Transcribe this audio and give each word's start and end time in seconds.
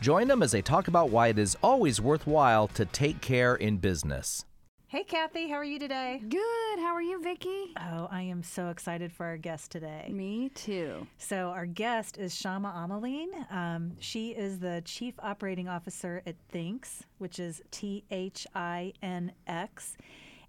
Join 0.00 0.28
them 0.28 0.42
as 0.42 0.52
they 0.52 0.62
talk 0.62 0.86
about 0.88 1.10
why 1.10 1.28
it 1.28 1.38
is 1.38 1.56
always 1.62 2.00
worthwhile 2.00 2.68
to 2.68 2.84
take 2.84 3.20
care 3.20 3.56
in 3.56 3.78
business. 3.78 4.44
Hey, 4.86 5.02
Kathy, 5.04 5.48
how 5.48 5.56
are 5.56 5.64
you 5.64 5.78
today? 5.78 6.22
Good. 6.26 6.78
How 6.78 6.94
are 6.94 7.02
you, 7.02 7.20
Vicki? 7.20 7.74
Oh, 7.76 8.08
I 8.10 8.22
am 8.22 8.42
so 8.42 8.68
excited 8.68 9.12
for 9.12 9.26
our 9.26 9.36
guest 9.36 9.70
today. 9.70 10.08
Me 10.10 10.48
too. 10.50 11.06
So, 11.18 11.48
our 11.48 11.66
guest 11.66 12.16
is 12.16 12.34
Shama 12.34 12.72
Amalean. 12.74 13.52
Um, 13.52 13.92
she 13.98 14.30
is 14.30 14.60
the 14.60 14.80
Chief 14.86 15.14
Operating 15.18 15.68
Officer 15.68 16.22
at 16.26 16.36
Thinx, 16.54 17.00
which 17.18 17.38
is 17.38 17.60
T 17.70 18.04
H 18.10 18.46
I 18.54 18.94
N 19.02 19.32
X, 19.46 19.98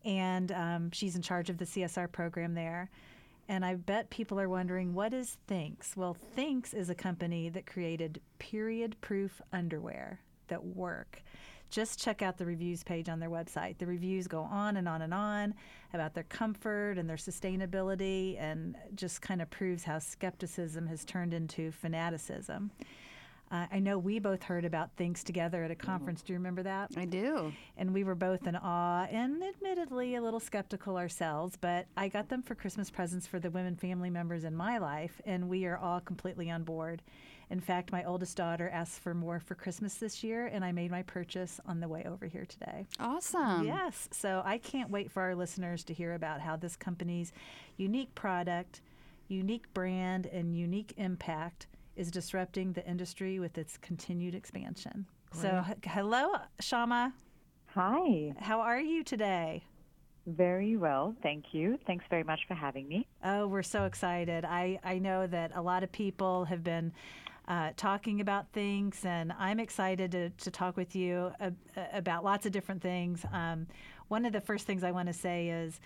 and 0.05 0.53
um, 0.53 0.91
she's 0.91 1.17
in 1.17 1.21
charge 1.21 1.49
of 1.49 1.57
the 1.57 1.65
CSR 1.65 2.09
program 2.09 2.53
there. 2.53 2.89
And 3.49 3.65
I 3.65 3.73
bet 3.73 4.11
people 4.11 4.39
are 4.39 4.47
wondering, 4.47 4.93
what 4.93 5.11
is 5.11 5.37
Thinx? 5.47 5.97
Well, 5.97 6.15
Thinx 6.37 6.71
is 6.71 6.87
a 6.91 6.95
company 6.95 7.49
that 7.49 7.65
created 7.65 8.21
period 8.37 8.95
proof 9.01 9.41
underwear 9.51 10.19
that 10.49 10.63
work. 10.63 11.23
Just 11.71 11.99
check 11.99 12.21
out 12.21 12.37
the 12.37 12.45
reviews 12.45 12.83
page 12.83 13.09
on 13.09 13.19
their 13.19 13.29
website. 13.29 13.79
The 13.79 13.87
reviews 13.87 14.27
go 14.27 14.41
on 14.41 14.77
and 14.77 14.87
on 14.87 15.01
and 15.01 15.15
on 15.15 15.55
about 15.95 16.13
their 16.13 16.25
comfort 16.25 16.99
and 16.99 17.09
their 17.09 17.17
sustainability, 17.17 18.39
and 18.39 18.75
just 18.93 19.21
kind 19.23 19.41
of 19.41 19.49
proves 19.49 19.83
how 19.83 19.97
skepticism 19.97 20.85
has 20.85 21.03
turned 21.03 21.33
into 21.33 21.71
fanaticism. 21.71 22.69
Uh, 23.51 23.65
I 23.71 23.79
know 23.79 23.97
we 23.97 24.19
both 24.19 24.43
heard 24.43 24.63
about 24.63 24.95
Thinx 24.95 25.23
together 25.23 25.63
at 25.63 25.71
a 25.71 25.75
conference. 25.75 26.21
Do 26.21 26.33
you 26.33 26.39
remember 26.39 26.63
that? 26.63 26.91
I 26.95 27.05
do. 27.05 27.51
And 27.77 27.93
we 27.93 28.03
were 28.03 28.15
both 28.15 28.45
in 28.45 28.55
awe 28.55 29.07
and 29.09 29.43
admittedly 29.43 30.15
a 30.15 30.21
little 30.21 30.39
skeptical 30.39 30.97
ourselves, 30.97 31.57
but 31.59 31.87
I 31.97 32.09
got 32.09 32.29
them 32.29 32.43
for 32.43 32.53
Christmas 32.53 32.91
presents 32.91 33.25
for 33.25 33.39
the 33.39 33.49
women 33.49 33.75
family 33.75 34.11
members 34.11 34.43
in 34.43 34.55
my 34.55 34.77
life, 34.77 35.19
and 35.25 35.49
we 35.49 35.65
are 35.65 35.77
all 35.77 35.99
completely 35.99 36.51
on 36.51 36.63
board. 36.63 37.01
In 37.49 37.59
fact, 37.59 37.91
my 37.91 38.03
oldest 38.03 38.37
daughter 38.37 38.69
asked 38.71 39.01
for 39.01 39.15
more 39.15 39.39
for 39.39 39.55
Christmas 39.55 39.95
this 39.95 40.23
year, 40.23 40.45
and 40.45 40.63
I 40.63 40.71
made 40.71 40.91
my 40.91 41.01
purchase 41.01 41.59
on 41.65 41.79
the 41.79 41.87
way 41.87 42.05
over 42.07 42.27
here 42.27 42.45
today. 42.45 42.85
Awesome. 42.99 43.65
Yes. 43.65 44.07
So 44.11 44.43
I 44.45 44.59
can't 44.59 44.91
wait 44.91 45.11
for 45.11 45.23
our 45.23 45.33
listeners 45.33 45.83
to 45.85 45.93
hear 45.95 46.13
about 46.13 46.41
how 46.41 46.55
this 46.55 46.75
company's 46.75 47.33
unique 47.77 48.13
product, 48.13 48.81
unique 49.27 49.73
brand, 49.73 50.27
and 50.27 50.55
unique 50.55 50.93
impact 50.97 51.65
is 51.99 52.09
disrupting 52.09 52.71
the 52.73 52.85
industry 52.87 53.39
with 53.39 53.57
its 53.57 53.77
continued 53.77 54.33
expansion. 54.33 55.05
So, 55.33 55.63
h- 55.69 55.77
hello, 55.83 56.31
Shama. 56.59 57.13
Hi. 57.75 58.33
How 58.39 58.61
are 58.61 58.79
you 58.79 59.03
today? 59.03 59.63
Very 60.25 60.77
well, 60.77 61.13
thank 61.21 61.53
you. 61.53 61.77
Thanks 61.85 62.05
very 62.09 62.23
much 62.23 62.39
for 62.47 62.53
having 62.53 62.87
me. 62.87 63.05
Oh, 63.23 63.47
we're 63.47 63.63
so 63.63 63.83
excited. 63.83 64.45
I, 64.45 64.79
I 64.83 64.97
know 64.97 65.27
that 65.27 65.51
a 65.55 65.61
lot 65.61 65.83
of 65.83 65.91
people 65.91 66.45
have 66.45 66.63
been 66.63 66.93
uh, 67.47 67.71
talking 67.75 68.21
about 68.21 68.51
Thinx, 68.53 69.03
and 69.05 69.33
I'm 69.37 69.59
excited 69.59 70.11
to, 70.11 70.29
to 70.29 70.51
talk 70.51 70.77
with 70.77 70.95
you 70.95 71.31
ab- 71.41 71.57
about 71.93 72.23
lots 72.23 72.45
of 72.45 72.51
different 72.53 72.81
things. 72.81 73.25
Um, 73.33 73.67
one 74.07 74.25
of 74.25 74.31
the 74.31 74.41
first 74.41 74.65
things 74.65 74.83
I 74.83 74.91
want 74.91 75.07
to 75.07 75.13
say 75.13 75.49
is 75.49 75.79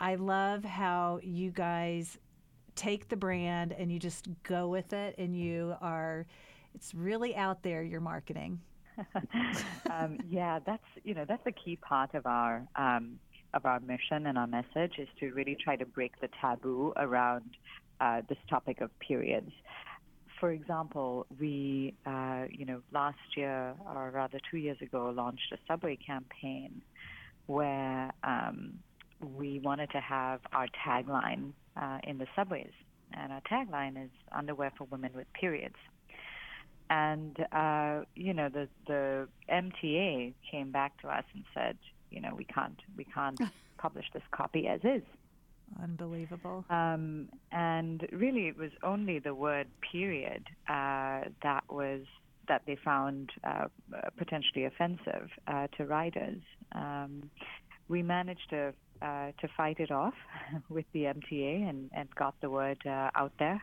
I 0.00 0.16
love 0.16 0.64
how 0.64 1.20
you 1.22 1.50
guys 1.50 2.18
take 2.74 3.08
the 3.08 3.16
brand 3.16 3.72
and 3.72 3.90
you 3.90 3.98
just 3.98 4.28
go 4.42 4.68
with 4.68 4.92
it, 4.92 5.14
and 5.18 5.36
you 5.36 5.76
are, 5.80 6.26
it's 6.74 6.94
really 6.94 7.34
out 7.36 7.62
there, 7.62 7.82
your 7.82 8.00
marketing. 8.00 8.60
um, 9.90 10.18
yeah, 10.28 10.60
that's 10.64 10.84
you 11.02 11.14
know 11.14 11.24
that's 11.26 11.46
a 11.46 11.52
key 11.52 11.76
part 11.76 12.14
of 12.14 12.26
our 12.26 12.66
um, 12.76 13.18
of 13.52 13.66
our 13.66 13.80
mission 13.80 14.26
and 14.26 14.38
our 14.38 14.46
message 14.46 14.98
is 14.98 15.08
to 15.18 15.32
really 15.32 15.56
try 15.62 15.76
to 15.76 15.86
break 15.86 16.20
the 16.20 16.28
taboo 16.40 16.92
around 16.96 17.56
uh, 18.00 18.22
this 18.28 18.38
topic 18.48 18.80
of 18.80 18.96
periods. 19.00 19.50
For 20.40 20.50
example, 20.50 21.26
we 21.40 21.94
uh, 22.06 22.44
you 22.50 22.66
know 22.66 22.82
last 22.92 23.18
year 23.36 23.74
or 23.94 24.10
rather 24.10 24.38
two 24.50 24.58
years 24.58 24.80
ago 24.80 25.12
launched 25.14 25.52
a 25.52 25.58
subway 25.66 25.96
campaign 25.96 26.82
where 27.46 28.12
um, 28.22 28.74
we 29.36 29.58
wanted 29.60 29.90
to 29.90 30.00
have 30.00 30.40
our 30.52 30.66
tagline 30.86 31.52
uh, 31.80 31.98
in 32.04 32.18
the 32.18 32.26
subways, 32.36 32.72
and 33.12 33.32
our 33.32 33.42
tagline 33.42 34.02
is 34.02 34.10
underwear 34.32 34.72
for 34.76 34.84
women 34.84 35.12
with 35.14 35.26
periods 35.32 35.76
and 36.90 37.38
uh, 37.52 38.00
you 38.14 38.34
know 38.34 38.48
the 38.48 38.68
the 38.86 39.28
MTA 39.50 40.34
came 40.50 40.70
back 40.70 41.00
to 41.00 41.08
us 41.08 41.24
and 41.34 41.44
said, 41.54 41.78
you 42.10 42.20
know, 42.20 42.34
we 42.36 42.44
can't 42.44 42.78
we 42.96 43.04
can't 43.04 43.40
publish 43.78 44.06
this 44.12 44.22
copy 44.30 44.66
as 44.66 44.80
is. 44.84 45.02
Unbelievable. 45.82 46.64
Um, 46.68 47.28
and 47.50 48.06
really, 48.12 48.48
it 48.48 48.56
was 48.56 48.70
only 48.82 49.18
the 49.18 49.34
word 49.34 49.66
period 49.92 50.44
uh, 50.68 51.22
that 51.42 51.64
was 51.70 52.02
that 52.46 52.62
they 52.66 52.76
found 52.84 53.30
uh, 53.42 53.64
potentially 54.18 54.66
offensive 54.66 55.30
uh, 55.48 55.66
to 55.78 55.86
riders. 55.86 56.42
Um, 56.72 57.30
we 57.88 58.02
managed 58.02 58.50
to 58.50 58.74
uh, 59.02 59.32
to 59.40 59.48
fight 59.56 59.80
it 59.80 59.90
off 59.90 60.14
with 60.68 60.84
the 60.92 61.04
MTA 61.04 61.68
and, 61.68 61.90
and 61.94 62.08
got 62.14 62.34
the 62.40 62.50
word 62.50 62.78
uh, 62.86 63.10
out 63.14 63.32
there. 63.38 63.62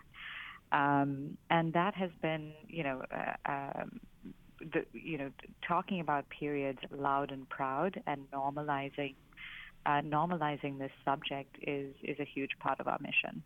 Um, 0.72 1.38
and 1.50 1.74
that 1.74 1.96
has 1.96 2.12
been, 2.22 2.54
you 2.68 2.84
know, 2.84 3.04
uh, 3.12 3.52
um, 3.52 4.00
the, 4.60 4.86
you 4.94 5.18
know, 5.18 5.32
talking 5.68 6.00
about 6.00 6.26
periods 6.30 6.80
loud 6.92 7.32
and 7.32 7.48
proud 7.50 8.02
and 8.08 8.30
normalizing, 8.32 9.16
uh, 9.86 10.02
normalizing 10.02 10.78
this 10.80 10.92
subject 11.04 11.58
is 11.62 11.94
is 12.04 12.20
a 12.20 12.26
huge 12.26 12.52
part 12.60 12.80
of 12.80 12.88
our 12.88 13.00
mission. 13.02 13.44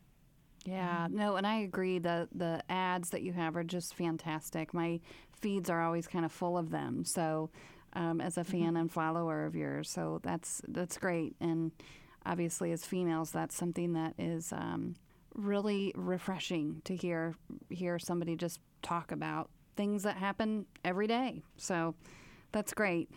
Yeah, 0.65 1.07
no, 1.09 1.35
and 1.35 1.45
I 1.45 1.59
agree. 1.59 1.99
The 1.99 2.27
the 2.33 2.61
ads 2.69 3.11
that 3.11 3.21
you 3.21 3.33
have 3.33 3.55
are 3.55 3.63
just 3.63 3.95
fantastic. 3.95 4.73
My 4.73 4.99
feeds 5.39 5.69
are 5.69 5.81
always 5.81 6.07
kind 6.07 6.25
of 6.25 6.31
full 6.31 6.57
of 6.57 6.71
them. 6.71 7.05
So, 7.05 7.49
um, 7.95 8.21
as 8.21 8.37
a 8.37 8.43
fan 8.43 8.77
and 8.77 8.91
follower 8.91 9.45
of 9.45 9.55
yours, 9.55 9.89
so 9.89 10.19
that's 10.23 10.61
that's 10.67 10.97
great. 10.97 11.35
And 11.39 11.71
obviously, 12.25 12.71
as 12.71 12.85
females, 12.85 13.31
that's 13.31 13.55
something 13.55 13.93
that 13.93 14.13
is 14.17 14.51
um, 14.51 14.95
really 15.33 15.93
refreshing 15.95 16.81
to 16.85 16.95
hear 16.95 17.35
hear 17.69 17.99
somebody 17.99 18.35
just 18.35 18.59
talk 18.81 19.11
about 19.11 19.49
things 19.75 20.03
that 20.03 20.17
happen 20.17 20.65
every 20.83 21.07
day. 21.07 21.41
So, 21.57 21.95
that's 22.51 22.73
great. 22.73 23.09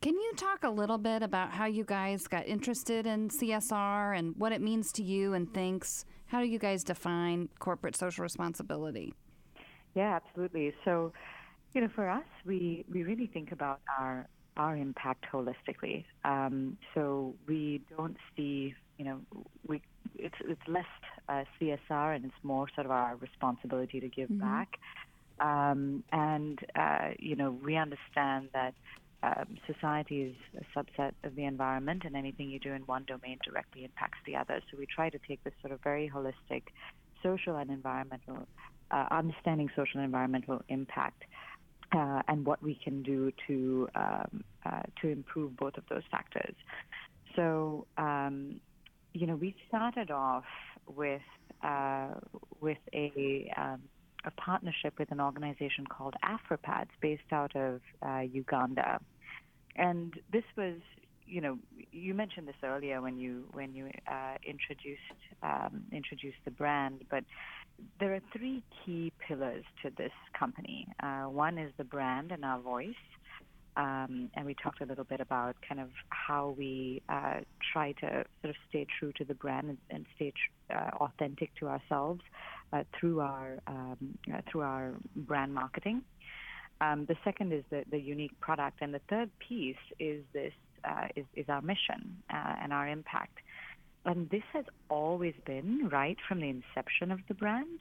Can 0.00 0.14
you 0.14 0.32
talk 0.36 0.62
a 0.62 0.70
little 0.70 0.98
bit 0.98 1.22
about 1.24 1.50
how 1.50 1.66
you 1.66 1.82
guys 1.82 2.28
got 2.28 2.46
interested 2.46 3.04
in 3.04 3.28
CSR 3.30 4.16
and 4.16 4.34
what 4.36 4.52
it 4.52 4.60
means 4.60 4.92
to 4.92 5.02
you 5.02 5.34
and 5.34 5.52
Thinx? 5.52 6.04
How 6.26 6.40
do 6.40 6.46
you 6.46 6.58
guys 6.58 6.84
define 6.84 7.48
corporate 7.58 7.96
social 7.96 8.22
responsibility? 8.22 9.12
Yeah, 9.94 10.14
absolutely. 10.14 10.72
So, 10.84 11.12
you 11.74 11.80
know, 11.80 11.88
for 11.94 12.08
us, 12.08 12.24
we, 12.44 12.84
we 12.92 13.02
really 13.02 13.26
think 13.26 13.52
about 13.52 13.80
our 13.98 14.26
our 14.56 14.76
impact 14.76 15.24
holistically. 15.32 16.04
Um, 16.24 16.76
so 16.92 17.34
we 17.46 17.80
don't 17.96 18.16
see, 18.36 18.74
you 18.98 19.04
know, 19.04 19.20
we 19.66 19.80
it's 20.16 20.34
it's 20.40 20.60
less 20.66 20.84
uh, 21.28 21.44
CSR 21.60 22.16
and 22.16 22.24
it's 22.24 22.34
more 22.42 22.66
sort 22.74 22.84
of 22.84 22.90
our 22.90 23.14
responsibility 23.16 24.00
to 24.00 24.08
give 24.08 24.28
back. 24.40 24.80
Um, 25.38 26.02
and 26.10 26.58
uh, 26.74 27.10
you 27.20 27.36
know, 27.36 27.56
we 27.62 27.76
understand 27.76 28.48
that 28.52 28.74
um, 29.22 29.58
society 29.66 30.22
is 30.22 30.36
a 30.60 30.78
subset 30.78 31.12
of 31.24 31.34
the 31.34 31.44
environment, 31.44 32.02
and 32.04 32.16
anything 32.16 32.50
you 32.50 32.60
do 32.60 32.72
in 32.72 32.82
one 32.82 33.04
domain 33.04 33.38
directly 33.44 33.84
impacts 33.84 34.18
the 34.26 34.36
other. 34.36 34.60
So 34.70 34.78
we 34.78 34.86
try 34.86 35.10
to 35.10 35.18
take 35.26 35.42
this 35.44 35.54
sort 35.60 35.72
of 35.72 35.80
very 35.82 36.10
holistic 36.12 36.62
social 37.22 37.56
and 37.56 37.70
environmental, 37.70 38.46
uh, 38.90 39.06
understanding 39.10 39.70
social 39.74 40.00
and 40.00 40.04
environmental 40.04 40.62
impact, 40.68 41.24
uh, 41.92 42.22
and 42.28 42.44
what 42.44 42.62
we 42.62 42.74
can 42.82 43.02
do 43.02 43.32
to 43.46 43.88
um, 43.94 44.44
uh, 44.64 44.82
to 45.00 45.08
improve 45.08 45.56
both 45.56 45.76
of 45.76 45.84
those 45.88 46.02
factors. 46.10 46.54
So 47.36 47.86
um, 47.96 48.60
you 49.12 49.26
know, 49.26 49.36
we 49.36 49.54
started 49.68 50.10
off 50.10 50.44
with 50.86 51.22
uh, 51.62 52.14
with 52.60 52.78
a 52.92 53.52
um, 53.56 53.82
a 54.24 54.30
partnership 54.32 54.98
with 54.98 55.10
an 55.12 55.20
organization 55.20 55.86
called 55.86 56.14
AfriPads, 56.24 56.88
based 57.00 57.22
out 57.32 57.54
of 57.56 57.80
uh, 58.06 58.20
Uganda, 58.20 59.00
and 59.76 60.12
this 60.32 60.42
was, 60.56 60.74
you 61.26 61.40
know, 61.40 61.58
you 61.92 62.14
mentioned 62.14 62.48
this 62.48 62.56
earlier 62.64 63.00
when 63.00 63.16
you 63.18 63.44
when 63.52 63.74
you 63.74 63.90
uh, 64.10 64.34
introduced 64.46 65.00
um, 65.42 65.84
introduced 65.92 66.38
the 66.44 66.50
brand, 66.50 67.04
but 67.10 67.24
there 68.00 68.14
are 68.14 68.20
three 68.36 68.62
key 68.84 69.12
pillars 69.26 69.64
to 69.82 69.90
this 69.96 70.12
company. 70.38 70.86
Uh, 71.02 71.24
one 71.24 71.58
is 71.58 71.72
the 71.76 71.84
brand 71.84 72.32
and 72.32 72.44
our 72.44 72.60
voice. 72.60 72.94
Um, 73.76 74.28
and 74.34 74.44
we 74.44 74.54
talked 74.54 74.80
a 74.80 74.86
little 74.86 75.04
bit 75.04 75.20
about 75.20 75.54
kind 75.66 75.80
of 75.80 75.90
how 76.08 76.54
we 76.58 77.00
uh, 77.08 77.34
try 77.72 77.92
to 77.92 78.24
sort 78.42 78.50
of 78.50 78.56
stay 78.68 78.86
true 78.98 79.12
to 79.18 79.24
the 79.24 79.34
brand 79.34 79.68
and, 79.68 79.78
and 79.90 80.06
stay 80.16 80.32
tr- 80.32 80.76
uh, 80.76 80.90
authentic 81.04 81.54
to 81.60 81.68
ourselves 81.68 82.20
uh, 82.72 82.82
through 82.98 83.20
our 83.20 83.58
um, 83.68 84.18
uh, 84.34 84.40
through 84.50 84.62
our 84.62 84.94
brand 85.14 85.54
marketing. 85.54 86.02
Um, 86.80 87.06
the 87.06 87.16
second 87.24 87.52
is 87.52 87.62
the, 87.70 87.84
the 87.88 88.00
unique 88.00 88.38
product, 88.40 88.78
and 88.80 88.92
the 88.92 89.00
third 89.08 89.30
piece 89.38 89.76
is 90.00 90.24
this 90.32 90.52
uh, 90.84 91.06
is, 91.14 91.24
is 91.36 91.46
our 91.48 91.62
mission 91.62 92.16
and 92.30 92.72
our 92.72 92.88
impact. 92.88 93.38
And 94.04 94.30
this 94.30 94.42
has 94.52 94.64
always 94.88 95.34
been 95.44 95.88
right 95.90 96.16
from 96.26 96.40
the 96.40 96.48
inception 96.48 97.10
of 97.10 97.20
the 97.28 97.34
brand 97.34 97.80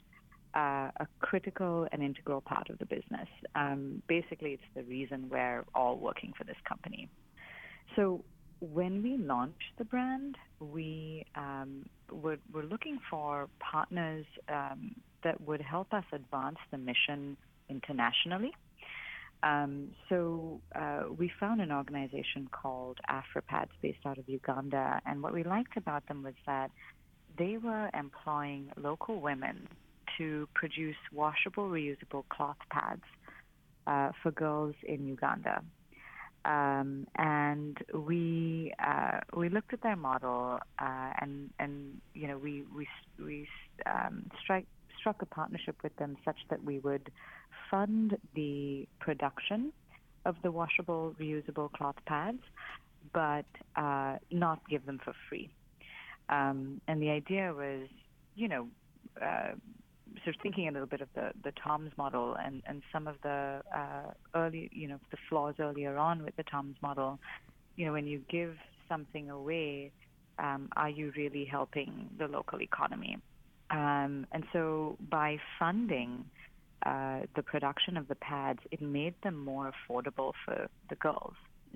uh, 0.57 0.89
a 0.99 1.07
critical 1.19 1.87
and 1.91 2.01
integral 2.01 2.41
part 2.41 2.69
of 2.69 2.79
the 2.79 2.85
business. 2.85 3.27
Um, 3.55 4.01
basically, 4.07 4.51
it's 4.53 4.63
the 4.75 4.83
reason 4.83 5.29
we're 5.29 5.63
all 5.75 5.97
working 5.97 6.33
for 6.37 6.43
this 6.45 6.55
company. 6.67 7.09
So 7.95 8.23
when 8.59 9.03
we 9.03 9.17
launched 9.17 9.73
the 9.77 9.85
brand, 9.85 10.35
we 10.59 11.25
um, 11.35 11.85
were, 12.11 12.37
were 12.51 12.63
looking 12.63 12.97
for 13.09 13.49
partners 13.59 14.25
um, 14.49 14.95
that 15.23 15.39
would 15.41 15.61
help 15.61 15.93
us 15.93 16.05
advance 16.11 16.57
the 16.71 16.77
mission 16.77 17.37
internationally. 17.69 18.51
Um, 19.44 19.89
so 20.10 20.62
uh, 20.75 21.04
we 21.16 21.31
found 21.39 21.62
an 21.62 21.72
organization 21.72 22.50
called 22.51 23.00
AfriPads 23.10 23.69
based 23.81 24.00
out 24.06 24.18
of 24.18 24.28
Uganda, 24.28 25.00
and 25.06 25.22
what 25.22 25.34
we 25.34 25.44
liked 25.44 25.78
about 25.78 26.07
them 26.07 26.24
was 26.24 26.34
that 26.45 26.72
they 27.38 27.57
were 27.57 27.89
employing 27.94 28.72
local 28.78 29.22
women 29.22 29.68
to 30.18 30.48
produce 30.56 30.95
washable, 31.13 31.69
reusable 31.69 32.28
cloth 32.30 32.57
pads 32.72 33.04
uh, 33.86 34.12
for 34.24 34.31
girls 34.31 34.75
in 34.84 35.06
Uganda. 35.06 35.62
Um, 36.45 37.07
and 37.18 37.78
we 37.94 38.74
uh, 38.80 39.19
we 39.36 39.50
looked 39.50 39.74
at 39.74 39.81
their 39.81 39.98
model, 39.98 40.60
uh, 40.80 41.10
and 41.19 41.50
and 41.60 42.00
you 42.13 42.28
know 42.28 42.38
we 42.38 42.63
we 42.75 42.88
we 43.19 43.48
um, 43.86 44.30
strike, 44.42 44.66
struck 44.98 45.22
a 45.22 45.25
partnership 45.25 45.75
with 45.84 45.95
them 45.98 46.16
such 46.24 46.38
that 46.50 46.63
we 46.63 46.80
would 46.80 47.12
fund 47.69 48.17
the 48.35 48.87
production 48.99 49.71
of 50.25 50.35
the 50.43 50.51
washable, 50.51 51.15
reusable 51.19 51.71
cloth 51.71 51.95
pads, 52.05 52.41
but 53.13 53.45
uh, 53.75 54.17
not 54.31 54.59
give 54.69 54.85
them 54.85 54.99
for 55.03 55.13
free. 55.29 55.49
Um, 56.29 56.81
and 56.87 57.01
the 57.01 57.09
idea 57.09 57.53
was, 57.53 57.87
you 58.35 58.47
know, 58.47 58.67
uh, 59.21 59.51
sort 60.23 60.35
of 60.35 60.41
thinking 60.41 60.67
a 60.67 60.71
little 60.71 60.87
bit 60.87 61.01
of 61.01 61.07
the, 61.15 61.31
the 61.43 61.53
TOMS 61.63 61.91
model 61.97 62.35
and, 62.43 62.61
and 62.65 62.81
some 62.91 63.07
of 63.07 63.15
the 63.23 63.61
uh, 63.73 64.11
early, 64.35 64.69
you 64.73 64.87
know, 64.87 64.99
the 65.11 65.17
flaws 65.29 65.55
earlier 65.59 65.97
on 65.97 66.23
with 66.23 66.35
the 66.35 66.43
TOMS 66.43 66.75
model. 66.81 67.19
You 67.75 67.85
know, 67.85 67.93
when 67.93 68.07
you 68.07 68.21
give 68.29 68.55
something 68.89 69.29
away, 69.29 69.91
um, 70.39 70.69
are 70.75 70.89
you 70.89 71.13
really 71.15 71.45
helping 71.45 72.09
the 72.17 72.27
local 72.27 72.61
economy? 72.61 73.17
Um, 73.69 74.25
and 74.31 74.43
so 74.53 74.97
by 75.09 75.37
funding 75.59 76.25
uh, 76.88 77.19
the 77.36 77.44
production 77.44 77.98
of 77.98 78.07
the 78.07 78.16
pads, 78.16 78.60
it 78.72 78.81
made 78.81 79.13
them 79.22 79.38
more 79.44 79.69
affordable 79.74 80.31
for 80.45 80.69
the 80.89 80.95
girls. 80.95 81.34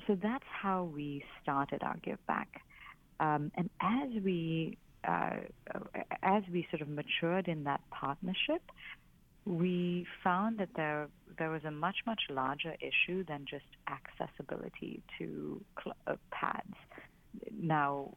So 0.07 0.17
that's 0.21 0.45
how 0.49 0.85
we 0.85 1.23
started 1.41 1.83
our 1.83 1.97
give 2.01 2.25
back. 2.27 2.47
Um, 3.19 3.51
and 3.57 3.69
as 3.81 4.23
we 4.23 4.77
uh, 5.03 5.37
as 6.23 6.43
we 6.51 6.65
sort 6.69 6.81
of 6.81 6.87
matured 6.87 7.47
in 7.47 7.63
that 7.65 7.81
partnership, 7.89 8.61
we 9.45 10.05
found 10.23 10.59
that 10.59 10.69
there 10.75 11.09
there 11.37 11.49
was 11.49 11.63
a 11.65 11.71
much 11.71 11.97
much 12.05 12.21
larger 12.29 12.75
issue 12.79 13.25
than 13.25 13.45
just 13.49 13.65
accessibility 13.87 15.01
to 15.17 15.61
cl- 15.83 15.97
uh, 16.07 16.15
pads. 16.31 16.75
Now, 17.51 18.15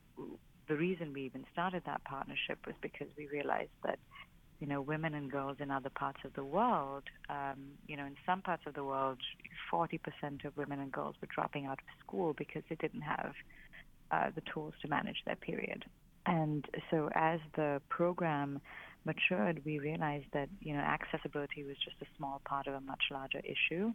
the 0.68 0.76
reason 0.76 1.12
we 1.12 1.22
even 1.22 1.44
started 1.52 1.82
that 1.86 2.04
partnership 2.04 2.58
was 2.66 2.76
because 2.80 3.08
we 3.18 3.26
realized 3.26 3.76
that 3.84 3.98
you 4.60 4.66
know 4.66 4.80
women 4.80 5.14
and 5.14 5.30
girls 5.30 5.56
in 5.60 5.70
other 5.70 5.90
parts 5.90 6.20
of 6.24 6.32
the 6.34 6.44
world, 6.44 7.04
um, 7.28 7.58
you 7.86 7.96
know, 7.96 8.04
in 8.04 8.16
some 8.24 8.42
parts 8.42 8.62
of 8.66 8.74
the 8.74 8.84
world, 8.84 9.18
40% 9.72 10.44
of 10.44 10.56
women 10.56 10.80
and 10.80 10.92
girls 10.92 11.16
were 11.20 11.28
dropping 11.34 11.66
out 11.66 11.78
of 11.78 12.06
school 12.06 12.34
because 12.36 12.62
they 12.68 12.76
didn't 12.76 13.02
have 13.02 13.32
uh, 14.10 14.30
the 14.34 14.42
tools 14.52 14.74
to 14.82 14.88
manage 14.88 15.22
their 15.26 15.36
period. 15.36 15.84
And 16.26 16.64
so 16.90 17.10
as 17.14 17.40
the 17.56 17.82
program 17.88 18.60
matured, 19.04 19.62
we 19.64 19.78
realized 19.78 20.26
that 20.32 20.48
you 20.60 20.72
know 20.74 20.80
accessibility 20.80 21.64
was 21.64 21.76
just 21.84 21.96
a 22.00 22.06
small 22.16 22.40
part 22.44 22.66
of 22.66 22.74
a 22.74 22.80
much 22.80 23.04
larger 23.10 23.40
issue. 23.40 23.92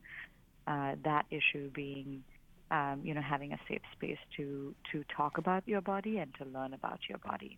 Uh, 0.68 0.96
that 1.04 1.26
issue 1.32 1.72
being, 1.72 2.24
um, 2.70 3.02
you 3.04 3.14
know, 3.14 3.22
having 3.22 3.54
a 3.54 3.60
safe 3.68 3.82
space 3.94 4.20
to 4.38 4.76
to 4.92 5.04
talk 5.16 5.38
about 5.38 5.68
your 5.68 5.82
body 5.82 6.18
and 6.18 6.34
to 6.36 6.46
learn 6.46 6.74
about 6.74 7.00
your 7.10 7.18
body. 7.20 7.58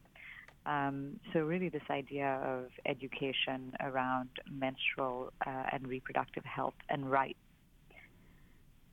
Um, 0.66 1.19
so 1.34 1.40
really, 1.40 1.69
this 1.69 1.81
idea 1.90 2.40
of 2.46 2.66
education 2.86 3.74
around 3.80 4.30
menstrual 4.50 5.34
uh, 5.46 5.63
and 5.72 5.88
reproductive 5.88 6.46
health 6.46 6.75
and 6.90 7.10
rights. 7.10 7.40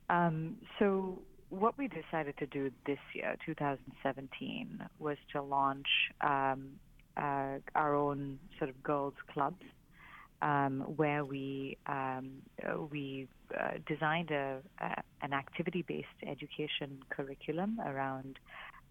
Um, 0.08 0.56
so 0.78 1.18
what 1.50 1.76
we 1.76 1.88
decided 1.88 2.36
to 2.38 2.46
do 2.46 2.70
this 2.86 2.98
year, 3.14 3.36
2017, 3.44 4.82
was 4.98 5.16
to 5.32 5.42
launch 5.42 5.86
um, 6.20 6.70
uh, 7.16 7.58
our 7.74 7.94
own 7.94 8.38
sort 8.58 8.70
of 8.70 8.82
girls 8.82 9.14
clubs, 9.32 9.62
um, 10.40 10.80
where 10.96 11.24
we 11.24 11.76
um, 11.86 12.30
we 12.90 13.28
uh, 13.58 13.72
designed 13.86 14.30
a, 14.30 14.60
an 15.22 15.32
activity-based 15.32 16.06
education 16.26 16.98
curriculum 17.10 17.80
around 17.84 18.38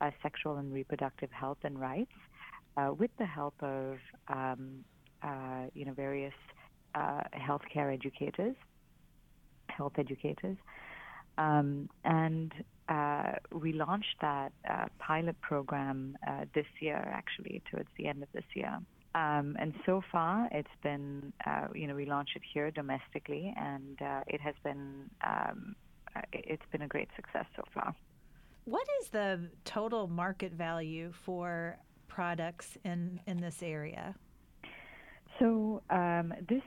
uh, 0.02 0.12
sexual 0.22 0.58
and 0.58 0.74
reproductive 0.74 1.32
health 1.32 1.58
and 1.64 1.80
rights, 1.80 2.12
uh, 2.78 2.94
with 2.94 3.12
the 3.18 3.26
help 3.26 3.56
of 3.62 3.98
um, 4.28 4.84
uh, 5.24 5.66
you 5.74 5.86
know 5.86 5.94
various 5.94 6.34
uh, 6.96 7.22
healthcare 7.36 7.94
educators, 7.94 8.56
health 9.68 9.94
educators. 9.98 10.58
Um, 11.38 11.90
and 12.04 12.52
uh, 12.90 13.34
we 13.52 13.74
launched 13.74 14.16
that 14.22 14.52
uh, 14.70 14.86
pilot 14.98 15.40
program 15.42 16.18
uh, 16.28 16.46
this 16.56 16.66
year, 16.80 17.12
actually, 17.14 17.62
towards 17.70 17.90
the 17.98 18.08
end 18.08 18.24
of 18.24 18.30
this 18.34 18.46
year. 18.56 18.80
Um, 19.14 19.56
and 19.60 19.74
so 19.86 20.02
far, 20.12 20.48
it's 20.52 20.68
been, 20.84 21.34
you 21.74 21.88
know, 21.88 21.96
we 21.96 22.06
launched 22.06 22.36
it 22.36 22.42
here 22.54 22.70
domestically, 22.72 23.54
and 23.58 23.98
it 24.28 24.42
has 24.42 24.54
been, 24.64 25.10
um, 25.26 25.76
it's 26.34 26.66
been 26.72 26.84
a 26.84 26.88
great 26.88 27.10
success 27.16 27.46
so 27.56 27.64
far. 27.74 27.96
What 28.66 28.86
is 29.02 29.10
the 29.10 29.50
total 29.64 30.08
market 30.08 30.52
value 30.54 31.14
for 31.26 31.78
products 32.08 32.78
in 32.84 33.20
in 33.28 33.38
this 33.38 33.62
area? 33.62 34.16
So 35.40 35.84
um, 35.90 36.34
this, 36.50 36.64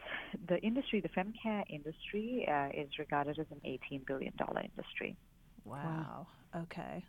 the 0.47 0.59
industry, 0.59 1.01
the 1.01 1.09
femcare 1.09 1.65
industry, 1.69 2.47
uh, 2.49 2.69
is 2.73 2.89
regarded 2.99 3.39
as 3.39 3.47
an 3.51 3.61
$18 3.65 4.07
billion 4.07 4.33
industry. 4.39 5.17
Wow. 5.65 5.77
wow. 5.85 6.27
Okay. 6.63 7.05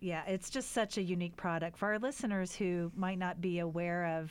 Yeah, 0.00 0.22
it's 0.26 0.50
just 0.50 0.72
such 0.72 0.98
a 0.98 1.02
unique 1.02 1.36
product 1.36 1.76
for 1.78 1.92
our 1.92 1.98
listeners 1.98 2.54
who 2.54 2.90
might 2.96 3.18
not 3.18 3.40
be 3.40 3.58
aware 3.60 4.18
of 4.18 4.30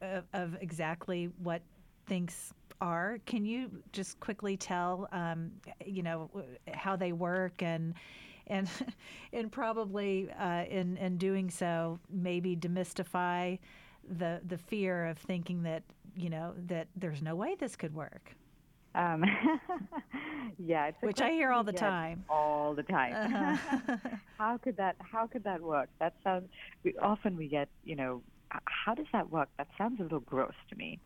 of, 0.00 0.24
of 0.32 0.56
exactly 0.60 1.30
what 1.42 1.62
Thinx 2.08 2.52
are. 2.80 3.18
Can 3.26 3.44
you 3.44 3.70
just 3.92 4.20
quickly 4.20 4.56
tell, 4.56 5.08
um, 5.10 5.50
you 5.84 6.02
know, 6.02 6.30
how 6.72 6.94
they 6.94 7.12
work 7.12 7.60
and 7.60 7.94
and 8.48 8.68
and 9.32 9.50
probably 9.50 10.30
uh, 10.38 10.64
in 10.68 10.96
in 10.96 11.16
doing 11.16 11.50
so, 11.50 11.98
maybe 12.10 12.56
demystify 12.56 13.58
the 14.18 14.40
the 14.46 14.58
fear 14.58 15.06
of 15.06 15.18
thinking 15.18 15.62
that 15.62 15.82
you 16.16 16.30
know 16.30 16.54
that 16.66 16.88
there's 16.96 17.22
no 17.22 17.34
way 17.34 17.54
this 17.58 17.76
could 17.76 17.94
work. 17.94 18.34
Um, 18.94 19.24
yeah, 20.58 20.90
which 21.00 21.20
I 21.20 21.30
hear 21.30 21.52
all 21.52 21.62
the 21.62 21.72
time. 21.72 22.24
All 22.28 22.74
the 22.74 22.82
time. 22.82 23.34
Uh-huh. 23.34 23.96
how 24.38 24.56
could 24.56 24.76
that? 24.78 24.96
How 24.98 25.26
could 25.26 25.44
that 25.44 25.60
work? 25.60 25.88
That 26.00 26.14
sounds. 26.24 26.48
We, 26.82 26.96
often 27.00 27.36
we 27.36 27.48
get, 27.48 27.68
you 27.84 27.96
know, 27.96 28.22
how 28.64 28.94
does 28.94 29.06
that 29.12 29.30
work? 29.30 29.48
That 29.58 29.68
sounds 29.76 30.00
a 30.00 30.02
little 30.02 30.20
gross 30.20 30.54
to 30.70 30.76
me. 30.76 30.98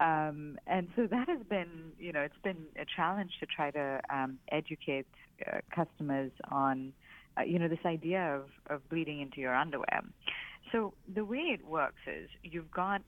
Um, 0.00 0.58
and 0.66 0.88
so 0.96 1.06
that 1.06 1.28
has 1.28 1.40
been, 1.48 1.92
you 1.98 2.12
know, 2.12 2.20
it's 2.20 2.42
been 2.42 2.64
a 2.76 2.86
challenge 2.96 3.32
to 3.40 3.46
try 3.46 3.70
to 3.70 4.00
um, 4.08 4.38
educate 4.50 5.06
uh, 5.46 5.58
customers 5.74 6.32
on, 6.50 6.94
uh, 7.38 7.42
you 7.42 7.58
know, 7.58 7.68
this 7.68 7.84
idea 7.84 8.34
of, 8.34 8.44
of 8.74 8.88
bleeding 8.88 9.20
into 9.20 9.40
your 9.40 9.54
underwear. 9.54 10.00
So 10.72 10.94
the 11.14 11.24
way 11.24 11.38
it 11.38 11.66
works 11.66 12.00
is 12.06 12.30
you've 12.42 12.70
got, 12.70 13.02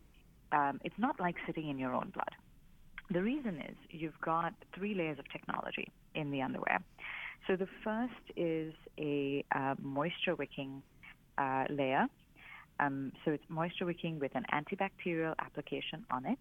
um, 0.53 0.81
it's 0.85 0.99
not 0.99 1.19
like 1.19 1.37
sitting 1.47 1.71
in 1.71 1.79
your 1.79 1.95
own 1.95 2.11
blood. 2.13 2.31
The 3.11 3.23
reason 3.23 3.57
is 3.57 3.77
you've 3.91 4.21
got 4.23 4.53
three 4.75 4.95
layers 4.95 5.19
of 5.19 5.31
technology 5.33 5.89
in 6.15 6.31
the 6.31 6.43
underwear. 6.43 6.81
So 7.47 7.57
the 7.57 7.69
first 7.83 8.13
is 8.37 8.75
a 8.99 9.45
uh, 9.55 9.75
moisture 9.81 10.35
wicking 10.35 10.83
uh, 11.39 11.65
layer. 11.71 12.07
Um, 12.81 13.13
so 13.25 13.33
it's 13.33 13.45
moisture 13.49 13.87
wicking 13.87 14.19
with 14.19 14.33
an 14.35 14.45
antibacterial 14.53 15.35
application 15.39 16.05
on 16.11 16.27
it. 16.27 16.39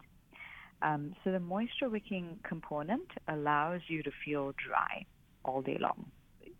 Um, 0.81 1.13
so 1.23 1.31
the 1.31 1.39
moisture 1.39 1.89
wicking 1.89 2.39
component 2.43 3.07
allows 3.27 3.81
you 3.88 4.01
to 4.03 4.11
feel 4.25 4.53
dry 4.67 5.05
all 5.43 5.61
day 5.61 5.77
long. 5.79 6.05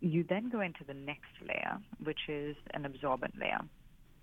You 0.00 0.24
then 0.28 0.48
go 0.50 0.60
into 0.60 0.84
the 0.86 0.94
next 0.94 1.30
layer, 1.46 1.78
which 2.02 2.28
is 2.28 2.56
an 2.74 2.84
absorbent 2.84 3.34
layer. 3.38 3.60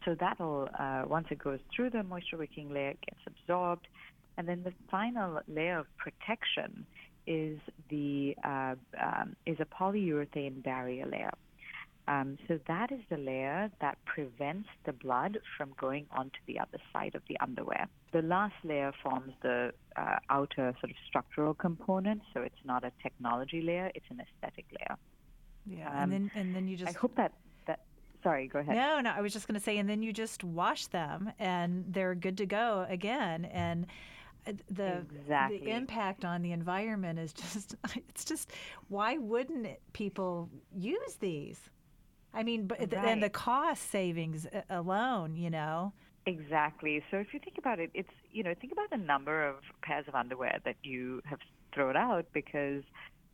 So 0.05 0.15
that'll, 0.19 0.69
uh, 0.77 1.03
once 1.07 1.27
it 1.29 1.39
goes 1.39 1.59
through 1.75 1.91
the 1.91 2.03
moisture 2.03 2.37
wicking 2.37 2.73
layer, 2.73 2.91
it 2.91 3.01
gets 3.01 3.19
absorbed. 3.27 3.87
And 4.37 4.47
then 4.47 4.63
the 4.63 4.73
final 4.89 5.41
layer 5.47 5.79
of 5.79 5.85
protection 5.97 6.85
is 7.27 7.59
the 7.89 8.35
uh, 8.43 8.75
um, 9.01 9.35
is 9.45 9.57
a 9.59 9.65
polyurethane 9.65 10.63
barrier 10.63 11.05
layer. 11.05 11.31
Um, 12.09 12.39
so 12.47 12.59
that 12.67 12.91
is 12.91 13.01
the 13.11 13.17
layer 13.17 13.69
that 13.81 14.03
prevents 14.05 14.67
the 14.83 14.93
blood 14.93 15.37
from 15.55 15.73
going 15.79 16.07
onto 16.09 16.39
the 16.47 16.59
other 16.59 16.79
side 16.91 17.13
of 17.13 17.21
the 17.29 17.39
underwear. 17.39 17.87
The 18.13 18.23
last 18.23 18.55
layer 18.63 18.91
forms 19.03 19.33
the 19.43 19.73
uh, 19.95 20.15
outer 20.31 20.73
sort 20.79 20.89
of 20.89 20.97
structural 21.07 21.53
component, 21.53 22.23
so 22.33 22.41
it's 22.41 22.65
not 22.65 22.83
a 22.83 22.91
technology 23.03 23.61
layer; 23.61 23.91
it's 23.93 24.07
an 24.09 24.21
aesthetic 24.21 24.65
layer. 24.79 24.97
Yeah, 25.67 25.87
um, 25.89 25.97
and 25.97 26.11
then 26.11 26.31
and 26.33 26.55
then 26.55 26.67
you 26.67 26.77
just. 26.77 26.95
I 26.95 26.99
hope 26.99 27.15
that 27.15 27.33
that. 27.67 27.81
Sorry, 28.23 28.47
go 28.47 28.57
ahead. 28.57 28.75
No, 28.75 29.01
no, 29.01 29.11
I 29.11 29.21
was 29.21 29.31
just 29.31 29.47
going 29.47 29.59
to 29.59 29.63
say, 29.63 29.77
and 29.77 29.87
then 29.87 30.01
you 30.01 30.11
just 30.11 30.43
wash 30.43 30.87
them, 30.87 31.31
and 31.37 31.85
they're 31.89 32.15
good 32.15 32.39
to 32.39 32.47
go 32.47 32.87
again, 32.89 33.45
and 33.45 33.85
uh, 34.47 34.53
the 34.71 35.05
exactly. 35.19 35.59
the 35.59 35.69
impact 35.69 36.25
on 36.25 36.41
the 36.41 36.53
environment 36.53 37.19
is 37.19 37.33
just 37.53 37.75
it's 37.95 38.25
just 38.25 38.49
why 38.87 39.17
wouldn't 39.17 39.67
people 39.93 40.49
use 40.75 41.15
these 41.19 41.69
I 42.33 42.43
mean, 42.43 42.67
but 42.67 42.79
right. 42.79 42.93
and 42.93 43.23
the 43.23 43.29
cost 43.29 43.89
savings 43.89 44.45
uh, 44.45 44.61
alone, 44.69 45.35
you 45.35 45.49
know. 45.49 45.93
Exactly. 46.25 47.03
So 47.09 47.17
if 47.17 47.33
you 47.33 47.39
think 47.39 47.57
about 47.57 47.79
it, 47.79 47.89
it's 47.93 48.09
you 48.31 48.43
know 48.43 48.53
think 48.59 48.71
about 48.71 48.89
the 48.91 48.97
number 48.97 49.47
of 49.47 49.55
pairs 49.81 50.05
of 50.07 50.15
underwear 50.15 50.59
that 50.65 50.75
you 50.83 51.21
have 51.25 51.39
thrown 51.73 51.95
out 51.95 52.25
because 52.33 52.83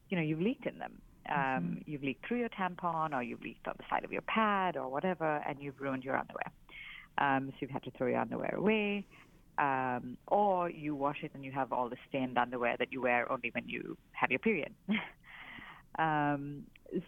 you 0.10 0.18
know 0.18 0.24
you've 0.24 0.42
leaked 0.42 0.66
in 0.66 0.80
them. 0.80 1.02
Um, 1.28 1.36
mm-hmm. 1.36 1.74
You've 1.92 2.04
leaked 2.04 2.28
through 2.28 2.40
your 2.40 2.50
tampon, 2.50 3.14
or 3.14 3.24
you've 3.24 3.42
leaked 3.42 3.68
on 3.68 3.74
the 3.78 3.84
side 3.90 4.06
of 4.06 4.12
your 4.12 4.22
pad, 4.22 4.78
or 4.78 4.90
whatever, 4.90 5.44
and 5.48 5.60
you've 5.60 5.80
ruined 5.80 6.04
your 6.04 6.16
underwear. 6.16 6.52
Um, 7.18 7.50
so 7.50 7.56
you've 7.62 7.72
had 7.72 7.84
to 7.84 7.92
throw 7.92 8.08
your 8.08 8.20
underwear 8.20 8.54
away, 8.56 9.06
um, 9.58 10.18
or 10.28 10.70
you 10.70 10.96
wash 10.96 11.24
it 11.24 11.32
and 11.34 11.44
you 11.44 11.52
have 11.52 11.72
all 11.72 11.90
the 11.90 11.98
stained 12.10 12.38
underwear 12.38 12.76
that 12.78 12.92
you 12.92 13.02
wear 13.02 13.32
only 13.32 13.52
when 13.54 13.68
you 13.68 13.98
have 14.12 14.30
your 14.32 14.40
period. 14.40 14.74
Um, 15.98 16.64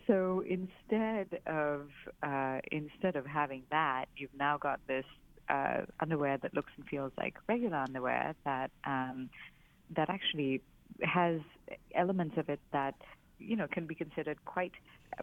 so 0.07 0.43
instead 0.45 1.39
of 1.45 1.87
uh, 2.23 2.59
instead 2.71 3.15
of 3.15 3.25
having 3.25 3.63
that, 3.71 4.05
you've 4.15 4.33
now 4.37 4.57
got 4.57 4.79
this 4.87 5.05
uh, 5.49 5.81
underwear 5.99 6.37
that 6.37 6.53
looks 6.53 6.71
and 6.77 6.85
feels 6.87 7.11
like 7.17 7.35
regular 7.47 7.77
underwear 7.77 8.35
that 8.45 8.71
um, 8.85 9.29
that 9.95 10.09
actually 10.09 10.61
has 11.01 11.39
elements 11.95 12.37
of 12.37 12.49
it 12.49 12.59
that 12.73 12.95
you 13.39 13.55
know 13.55 13.67
can 13.67 13.85
be 13.85 13.95
considered 13.95 14.37
quite 14.45 14.73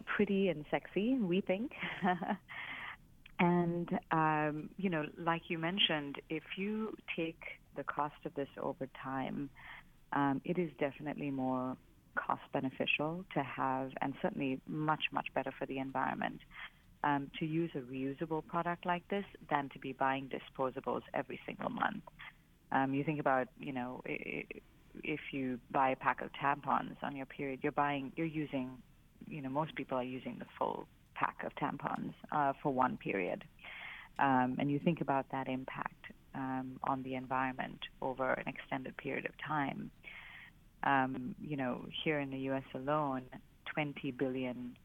pretty 0.05 0.49
and 0.49 0.65
sexy. 0.71 1.15
We 1.15 1.41
think. 1.41 1.71
and 3.39 3.89
um, 4.11 4.69
you 4.77 4.89
know, 4.89 5.05
like 5.17 5.43
you 5.49 5.57
mentioned, 5.57 6.15
if 6.29 6.43
you 6.57 6.95
take 7.15 7.41
the 7.75 7.83
cost 7.83 8.15
of 8.25 8.33
this 8.35 8.47
over 8.61 8.87
time, 9.03 9.49
um, 10.13 10.41
it 10.45 10.57
is 10.57 10.71
definitely 10.79 11.29
more 11.29 11.75
cost 12.15 12.41
beneficial 12.53 13.25
to 13.33 13.43
have, 13.43 13.91
and 14.01 14.13
certainly 14.21 14.59
much, 14.67 15.05
much 15.11 15.27
better 15.33 15.51
for 15.57 15.65
the 15.65 15.79
environment, 15.79 16.39
um, 17.03 17.29
to 17.39 17.45
use 17.45 17.71
a 17.75 17.79
reusable 17.79 18.45
product 18.45 18.85
like 18.85 19.07
this 19.09 19.25
than 19.49 19.69
to 19.69 19.79
be 19.79 19.93
buying 19.93 20.29
disposables 20.29 21.01
every 21.13 21.39
single 21.45 21.69
month. 21.69 22.03
Um, 22.71 22.93
you 22.93 23.03
think 23.03 23.19
about, 23.19 23.47
you 23.59 23.71
know, 23.71 24.01
if 24.05 25.19
you 25.31 25.59
buy 25.71 25.89
a 25.89 25.95
pack 25.95 26.21
of 26.21 26.29
tampons 26.33 26.95
on 27.03 27.15
your 27.15 27.25
period, 27.25 27.59
you're 27.61 27.71
buying, 27.71 28.11
you're 28.15 28.25
using, 28.25 28.71
you 29.27 29.41
know, 29.41 29.49
most 29.49 29.75
people 29.75 29.97
are 29.97 30.03
using 30.03 30.37
the 30.39 30.45
full 30.57 30.87
pack 31.13 31.43
of 31.45 31.53
tampons 31.55 32.13
uh, 32.31 32.53
for 32.61 32.73
one 32.73 32.97
period. 32.97 33.43
Um, 34.17 34.55
and 34.59 34.71
you 34.71 34.79
think 34.79 35.01
about 35.01 35.25
that 35.31 35.47
impact 35.47 36.05
um, 36.33 36.79
on 36.83 37.03
the 37.03 37.15
environment 37.15 37.79
over 38.01 38.33
an 38.33 38.47
extended 38.47 38.95
period 38.97 39.25
of 39.25 39.31
time 39.45 39.91
um, 40.85 41.35
you 41.41 41.57
know, 41.57 41.85
here 42.03 42.19
in 42.19 42.29
the 42.29 42.37
U.S. 42.39 42.63
alone, 42.73 43.23
20 43.73 44.11
billion 44.11 44.75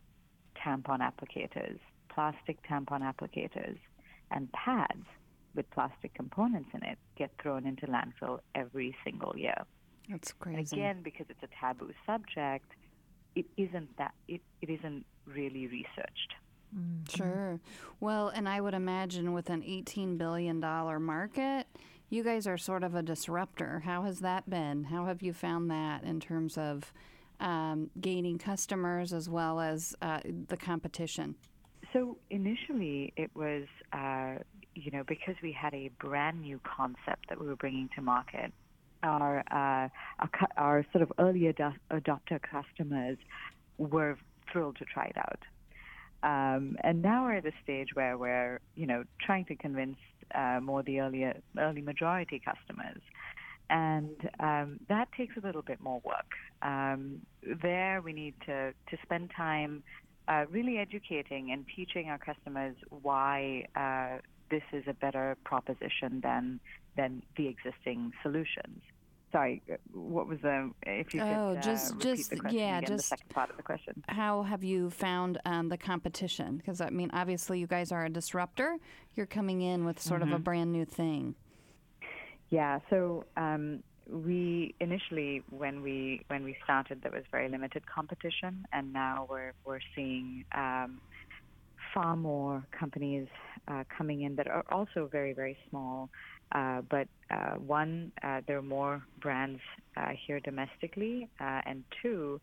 tampon 0.57 1.01
applicators, 1.01 1.79
plastic 2.09 2.59
tampon 2.67 3.03
applicators, 3.03 3.79
and 4.31 4.51
pads 4.53 5.05
with 5.55 5.69
plastic 5.71 6.15
components 6.15 6.71
in 6.75 6.83
it 6.83 6.99
get 7.17 7.31
thrown 7.43 7.67
into 7.67 7.87
landfill 7.87 8.41
every 8.55 8.95
single 9.05 9.35
year. 9.37 9.65
That's 10.09 10.33
crazy. 10.33 10.77
Again, 10.77 11.01
because 11.03 11.27
it's 11.29 11.43
a 11.43 11.49
taboo 11.61 11.93
subject, 12.07 12.71
it 13.35 13.47
isn't 13.57 13.97
that 13.97 14.13
it, 14.29 14.41
it 14.61 14.71
isn't 14.71 15.05
really 15.27 15.67
researched. 15.67 16.35
Mm-hmm. 16.77 17.17
Sure. 17.17 17.61
Well, 18.01 18.29
and 18.29 18.49
I 18.49 18.61
would 18.61 18.75
imagine 18.75 19.33
with 19.33 19.51
an 19.51 19.63
$18 19.63 20.19
billion 20.19 20.61
market, 20.61 21.67
you 22.11 22.25
guys 22.25 22.47
are 22.47 22.59
sort 22.59 22.83
of 22.83 22.95
a 22.95 23.03
disruptor. 23.03 23.83
How 23.85 24.03
has 24.03 24.19
that 24.21 24.51
been? 24.51 24.85
How 24.85 25.07
have 25.07 25.23
you 25.23 25.33
found 25.33 25.71
that 25.71 26.03
in 26.03 26.21
terms 26.21 26.59
of 26.59 26.93
um, 27.39 27.89
gaining 28.01 28.37
customers 28.37 29.13
as 29.13 29.29
well 29.29 29.61
as 29.61 29.95
uh, 30.03 30.21
the 30.49 30.57
competition? 30.57 31.37
So 31.93 32.19
initially, 32.29 33.13
it 33.17 33.31
was 33.35 33.65
uh, 33.93 34.43
you 34.75 34.91
know 34.91 35.05
because 35.07 35.37
we 35.43 35.53
had 35.53 35.73
a 35.73 35.91
brand 36.01 36.43
new 36.43 36.61
concept 36.65 37.29
that 37.29 37.41
we 37.41 37.47
were 37.47 37.57
bringing 37.57 37.89
to 37.95 38.03
market. 38.03 38.53
Our 39.03 39.39
uh, 39.51 39.89
our, 40.19 40.31
our, 40.57 40.87
sort 40.93 41.03
of 41.03 41.13
early 41.19 41.49
ad- 41.49 41.79
adopter 41.91 42.41
customers 42.43 43.17
were 43.79 44.19
thrilled 44.53 44.77
to 44.77 44.85
try 44.85 45.07
it 45.07 45.17
out. 45.17 45.41
Um, 46.23 46.77
and 46.85 47.01
now 47.01 47.25
we're 47.25 47.37
at 47.37 47.47
a 47.47 47.53
stage 47.63 47.95
where 47.95 48.19
we're, 48.19 48.61
you 48.75 48.87
know, 48.87 49.05
trying 49.25 49.47
to 49.47 49.57
convince 49.57 49.97
uh, 50.35 50.61
more 50.61 50.83
the 50.83 51.01
earlier, 51.01 51.37
early 51.59 51.83
majority 51.83 52.41
customers. 52.45 53.01
And 53.69 54.29
um, 54.41 54.81
that 54.89 55.09
takes 55.17 55.37
a 55.37 55.41
little 55.47 55.63
bit 55.63 55.81
more 55.81 56.01
work. 56.05 56.33
Um, 56.63 57.21
there, 57.63 58.01
we 58.03 58.13
need 58.13 58.35
to, 58.47 58.73
to 58.73 58.97
spend 59.03 59.31
time 59.37 59.83
uh, 60.27 60.47
really 60.51 60.79
educating 60.79 61.53
and 61.53 61.65
teaching 61.75 62.09
our 62.09 62.19
customers 62.19 62.75
why 63.03 63.67
uh, 63.77 64.19
this 64.51 64.63
is 64.73 64.85
a 64.89 64.95
better 64.95 65.37
proposition 65.45 66.21
than, 66.23 66.61
than 66.97 67.23
the 67.37 67.47
existing 67.47 68.13
solutions 68.23 68.81
sorry, 69.33 69.63
what 69.93 70.27
was 70.27 70.39
the 70.41 70.71
if 70.83 71.15
you 71.15 71.21
oh, 71.23 71.55
could 71.55 71.59
uh, 71.59 71.63
just 71.63 71.99
just 71.99 72.33
yeah, 72.51 72.79
again, 72.79 72.85
just 72.87 73.11
the 73.11 73.17
second 73.17 73.29
part 73.31 73.51
of 73.51 73.57
the 73.57 73.63
question. 73.63 74.03
How 74.09 74.43
have 74.43 74.65
you 74.65 74.91
found 74.91 75.39
um, 75.45 75.69
the 75.69 75.79
competition? 75.79 76.57
Because 76.57 76.81
I 76.81 76.91
mean, 76.91 77.11
obviously, 77.13 77.59
you 77.59 77.67
guys 77.67 77.93
are 77.93 78.05
a 78.05 78.11
disruptor. 78.11 78.77
You're 79.15 79.27
coming 79.27 79.63
in 79.63 79.85
with 79.85 80.01
sort 80.01 80.21
mm-hmm. 80.21 80.31
of 80.31 80.35
a 80.35 80.37
mm-hmm. 80.37 80.45
brand 80.45 80.73
new 80.73 80.85
thing. 80.85 81.35
Yeah. 82.51 82.81
So. 82.91 83.25
Um, 83.37 83.83
we 84.13 84.75
initially 84.81 85.41
when 85.51 85.83
we 85.83 86.21
when 86.27 86.43
we 86.43 86.57
started 86.65 87.01
there 87.01 87.13
was 87.13 87.23
very 87.31 87.49
limited 87.49 87.87
competition 87.87 88.67
and 88.73 88.93
now 88.93 89.25
we're 89.31 89.53
we're 89.65 89.79
seeing 89.95 90.45
um, 90.53 91.01
far 91.95 92.17
more 92.17 92.67
companies 92.77 93.29
uh, 93.69 93.85
coming 93.97 94.23
in 94.23 94.35
that 94.35 94.49
are 94.49 94.65
also 94.71 95.09
very 95.13 95.33
very 95.33 95.57
small 95.69 96.11
uh, 96.53 96.83
but 96.89 97.07
uh, 97.31 97.55
one, 97.55 98.11
uh, 98.23 98.41
there 98.47 98.59
are 98.59 98.63
more 98.63 99.03
brands 99.21 99.61
uh, 99.97 100.09
here 100.27 100.41
domestically, 100.41 101.29
uh, 101.41 101.61
and 101.65 101.85
two, 102.03 102.41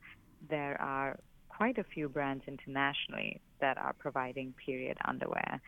there 0.49 0.79
are 0.81 1.17
quite 1.49 1.77
a 1.77 1.83
few 1.83 2.07
brands 2.07 2.43
internationally 2.47 3.41
that 3.59 3.77
are 3.77 3.93
providing 3.99 4.53
period 4.65 4.97
underwear. 5.05 5.59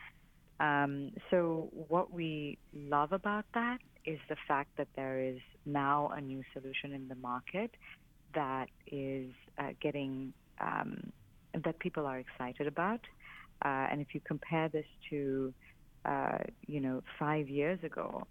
Um, 0.59 1.11
so, 1.31 1.69
what 1.71 2.13
we 2.13 2.57
love 2.73 3.11
about 3.11 3.45
that 3.53 3.79
is 4.05 4.19
the 4.29 4.35
fact 4.47 4.69
that 4.77 4.87
there 4.95 5.19
is 5.19 5.39
now 5.65 6.11
a 6.15 6.21
new 6.21 6.43
solution 6.53 6.93
in 6.93 7.07
the 7.07 7.15
market 7.15 7.71
that 8.33 8.67
is 8.87 9.31
getting 9.81 10.33
um, 10.61 11.11
that 11.63 11.79
people 11.79 12.05
are 12.05 12.19
excited 12.19 12.67
about. 12.67 13.01
and 13.63 14.01
if 14.01 14.13
you 14.13 14.21
compare 14.21 14.69
this 14.69 14.85
to 15.09 15.53
uh, 16.05 16.39
you 16.67 16.79
know, 16.79 17.01
five 17.17 17.49
years 17.49 17.79
ago, 17.83 18.25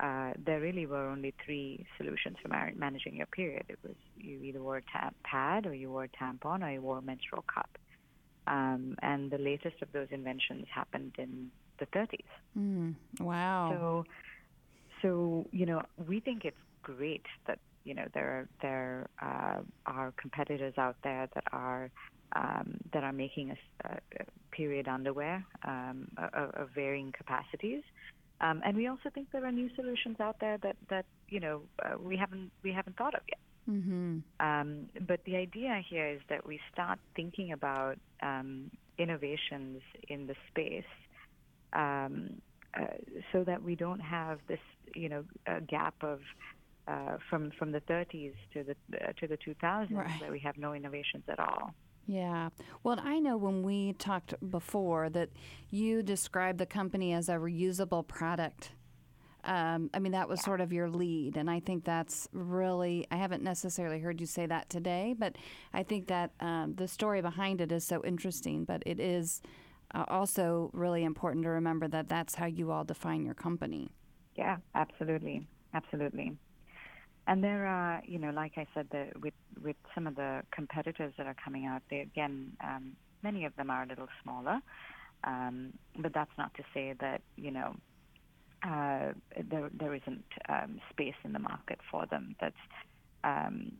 uh, 0.00 0.32
there 0.44 0.60
really 0.60 0.86
were 0.86 1.08
only 1.08 1.34
three 1.44 1.84
solutions 1.96 2.36
for 2.40 2.48
mar- 2.48 2.72
managing 2.76 3.16
your 3.16 3.26
period. 3.26 3.64
It 3.68 3.78
was 3.82 3.96
you 4.16 4.40
either 4.42 4.62
wore 4.62 4.78
a 4.78 4.82
ta- 4.82 5.10
pad, 5.24 5.66
or 5.66 5.74
you 5.74 5.90
wore 5.90 6.04
a 6.04 6.08
tampon, 6.08 6.62
or 6.64 6.70
you 6.70 6.80
wore 6.80 6.98
a 6.98 7.02
menstrual 7.02 7.44
cup. 7.52 7.70
Um, 8.46 8.96
and 9.02 9.30
the 9.30 9.38
latest 9.38 9.82
of 9.82 9.92
those 9.92 10.08
inventions 10.10 10.66
happened 10.72 11.14
in 11.18 11.50
the 11.78 11.86
30s. 11.86 12.18
Mm, 12.58 12.94
wow. 13.20 13.68
So, 13.70 14.04
so 15.02 15.46
you 15.52 15.66
know, 15.66 15.82
we 16.06 16.20
think 16.20 16.44
it's 16.44 16.56
great 16.82 17.26
that 17.46 17.58
you 17.84 17.94
know 17.94 18.06
there 18.14 18.28
are 18.28 18.48
there 18.62 19.08
uh, 19.20 19.60
are 19.86 20.14
competitors 20.16 20.74
out 20.78 20.96
there 21.02 21.28
that 21.34 21.44
are 21.52 21.90
um, 22.34 22.78
that 22.92 23.04
are 23.04 23.12
making 23.12 23.50
a, 23.50 23.88
a 23.88 24.24
period 24.50 24.88
underwear 24.88 25.44
um, 25.66 26.08
of, 26.16 26.50
of, 26.50 26.68
varying 26.74 27.12
capacities. 27.16 27.82
Um, 28.40 28.62
and 28.64 28.76
we 28.76 28.86
also 28.86 29.10
think 29.12 29.28
there 29.32 29.44
are 29.44 29.52
new 29.52 29.70
solutions 29.74 30.20
out 30.20 30.36
there 30.40 30.58
that, 30.58 30.76
that 30.90 31.06
you 31.28 31.40
know 31.40 31.62
uh, 31.84 31.98
we 31.98 32.16
haven't 32.16 32.50
we 32.62 32.72
haven't 32.72 32.96
thought 32.96 33.14
of 33.14 33.22
yet. 33.28 33.38
Mm-hmm. 33.68 34.18
Um, 34.40 34.88
but 35.06 35.20
the 35.24 35.36
idea 35.36 35.82
here 35.88 36.08
is 36.08 36.20
that 36.28 36.46
we 36.46 36.58
start 36.72 36.98
thinking 37.14 37.52
about 37.52 37.98
um, 38.22 38.70
innovations 38.96 39.82
in 40.08 40.26
the 40.26 40.34
space 40.50 40.84
um, 41.72 42.40
uh, 42.78 42.86
so 43.32 43.44
that 43.44 43.62
we 43.62 43.74
don't 43.74 44.00
have 44.00 44.38
this, 44.48 44.60
you 44.94 45.08
know, 45.08 45.24
gap 45.66 45.94
of 46.02 46.20
uh, 46.86 47.18
from 47.28 47.50
from 47.58 47.72
the 47.72 47.80
30s 47.82 48.32
to 48.54 48.64
the 48.64 48.74
uh, 48.96 49.12
to 49.20 49.26
the 49.26 49.36
2000s 49.36 49.90
right. 49.90 50.20
where 50.20 50.30
we 50.30 50.38
have 50.38 50.56
no 50.56 50.72
innovations 50.72 51.24
at 51.28 51.38
all. 51.38 51.74
Yeah. 52.08 52.48
Well, 52.82 52.98
I 52.98 53.20
know 53.20 53.36
when 53.36 53.62
we 53.62 53.92
talked 53.92 54.32
before 54.50 55.10
that 55.10 55.28
you 55.68 56.02
described 56.02 56.58
the 56.58 56.66
company 56.66 57.12
as 57.12 57.28
a 57.28 57.34
reusable 57.34 58.08
product. 58.08 58.72
Um, 59.44 59.90
I 59.92 59.98
mean, 59.98 60.12
that 60.12 60.26
was 60.26 60.40
yeah. 60.40 60.46
sort 60.46 60.60
of 60.62 60.72
your 60.72 60.88
lead. 60.88 61.36
And 61.36 61.50
I 61.50 61.60
think 61.60 61.84
that's 61.84 62.26
really, 62.32 63.06
I 63.10 63.16
haven't 63.16 63.42
necessarily 63.42 64.00
heard 64.00 64.20
you 64.20 64.26
say 64.26 64.46
that 64.46 64.70
today, 64.70 65.14
but 65.18 65.36
I 65.74 65.82
think 65.82 66.08
that 66.08 66.32
um, 66.40 66.74
the 66.76 66.88
story 66.88 67.20
behind 67.20 67.60
it 67.60 67.70
is 67.70 67.84
so 67.84 68.02
interesting. 68.02 68.64
But 68.64 68.82
it 68.86 68.98
is 68.98 69.42
uh, 69.94 70.04
also 70.08 70.70
really 70.72 71.04
important 71.04 71.44
to 71.44 71.50
remember 71.50 71.88
that 71.88 72.08
that's 72.08 72.34
how 72.34 72.46
you 72.46 72.70
all 72.70 72.84
define 72.84 73.26
your 73.26 73.34
company. 73.34 73.90
Yeah, 74.34 74.56
absolutely. 74.74 75.46
Absolutely. 75.74 76.32
And 77.28 77.44
there 77.44 77.66
are, 77.66 78.02
you 78.06 78.18
know, 78.18 78.30
like 78.30 78.52
I 78.56 78.66
said, 78.74 78.88
the, 78.90 79.08
with 79.20 79.34
with 79.62 79.76
some 79.94 80.06
of 80.06 80.16
the 80.16 80.42
competitors 80.50 81.12
that 81.18 81.26
are 81.26 81.36
coming 81.44 81.66
out, 81.66 81.82
they 81.90 82.00
again, 82.00 82.52
um, 82.64 82.96
many 83.22 83.44
of 83.44 83.54
them 83.56 83.70
are 83.70 83.82
a 83.82 83.86
little 83.86 84.08
smaller, 84.22 84.60
um, 85.24 85.74
but 85.98 86.14
that's 86.14 86.30
not 86.38 86.54
to 86.54 86.62
say 86.72 86.94
that 87.00 87.20
you 87.36 87.50
know 87.50 87.76
uh, 88.64 89.12
there 89.50 89.68
there 89.78 89.94
isn't 89.94 90.24
um, 90.48 90.80
space 90.90 91.14
in 91.22 91.34
the 91.34 91.38
market 91.38 91.78
for 91.90 92.06
them. 92.06 92.34
That's 92.40 92.56
um, 93.24 93.72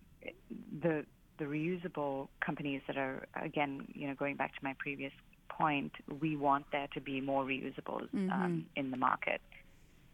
the 0.83 1.07
the 1.39 1.45
reusable 1.47 2.29
companies 2.45 2.83
that 2.87 2.99
are 2.99 3.27
again, 3.43 3.89
you 3.95 4.09
know, 4.09 4.15
going 4.15 4.37
back 4.37 4.53
to 4.57 4.61
my 4.63 4.75
previous 4.79 5.13
point, 5.49 5.93
we 6.21 6.37
want 6.37 6.67
there 6.71 6.89
to 6.93 7.01
be 7.01 7.23
more 7.23 7.45
reusables 7.45 8.13
um, 8.13 8.29
mm-hmm. 8.29 8.61
in 8.77 8.91
the 8.91 8.99
market. 8.99 9.41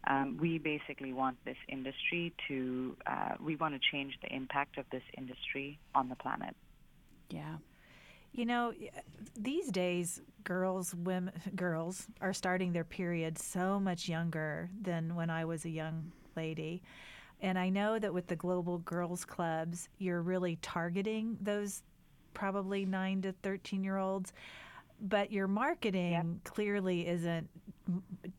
Um, 0.07 0.37
we 0.39 0.57
basically 0.57 1.13
want 1.13 1.37
this 1.45 1.57
industry 1.67 2.33
to, 2.47 2.95
uh, 3.07 3.35
we 3.39 3.55
want 3.55 3.73
to 3.73 3.79
change 3.91 4.13
the 4.21 4.33
impact 4.33 4.77
of 4.77 4.85
this 4.91 5.03
industry 5.17 5.79
on 5.93 6.09
the 6.09 6.15
planet. 6.15 6.55
Yeah. 7.29 7.55
You 8.33 8.45
know, 8.45 8.73
these 9.35 9.69
days, 9.69 10.21
girls, 10.43 10.93
women, 10.93 11.33
girls 11.55 12.07
are 12.21 12.33
starting 12.33 12.73
their 12.73 12.83
period 12.83 13.37
so 13.37 13.79
much 13.79 14.07
younger 14.07 14.69
than 14.81 15.15
when 15.15 15.29
I 15.29 15.45
was 15.45 15.65
a 15.65 15.69
young 15.69 16.11
lady. 16.35 16.83
And 17.41 17.57
I 17.57 17.69
know 17.69 17.97
that 17.97 18.13
with 18.13 18.27
the 18.27 18.35
global 18.35 18.79
girls 18.79 19.25
clubs, 19.25 19.89
you're 19.97 20.21
really 20.21 20.57
targeting 20.61 21.37
those 21.41 21.83
probably 22.33 22.85
9 22.85 23.21
to 23.23 23.31
13 23.41 23.83
year 23.83 23.97
olds 23.97 24.33
but 25.01 25.31
your 25.31 25.47
marketing 25.47 26.11
yep. 26.11 26.25
clearly 26.43 27.07
isn't 27.07 27.49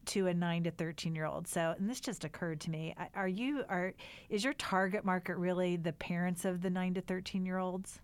to 0.05 0.27
a 0.27 0.35
9 0.35 0.65
to 0.65 0.71
13 0.71 1.15
year 1.15 1.25
old 1.25 1.47
so 1.47 1.75
and 1.79 1.89
this 1.89 2.01
just 2.01 2.25
occurred 2.25 2.61
to 2.61 2.71
me 2.71 2.95
are 3.15 3.29
you 3.29 3.65
are 3.69 3.93
is 4.29 4.45
your 4.45 4.55
target 4.55 5.05
market 5.05 5.37
really 5.37 5.77
the 5.77 5.93
parents 5.93 6.45
of 6.45 6.63
the 6.63 6.71
9 6.71 6.95
to 6.95 7.01
13 7.01 7.47
year 7.47 7.59
olds 7.59 8.01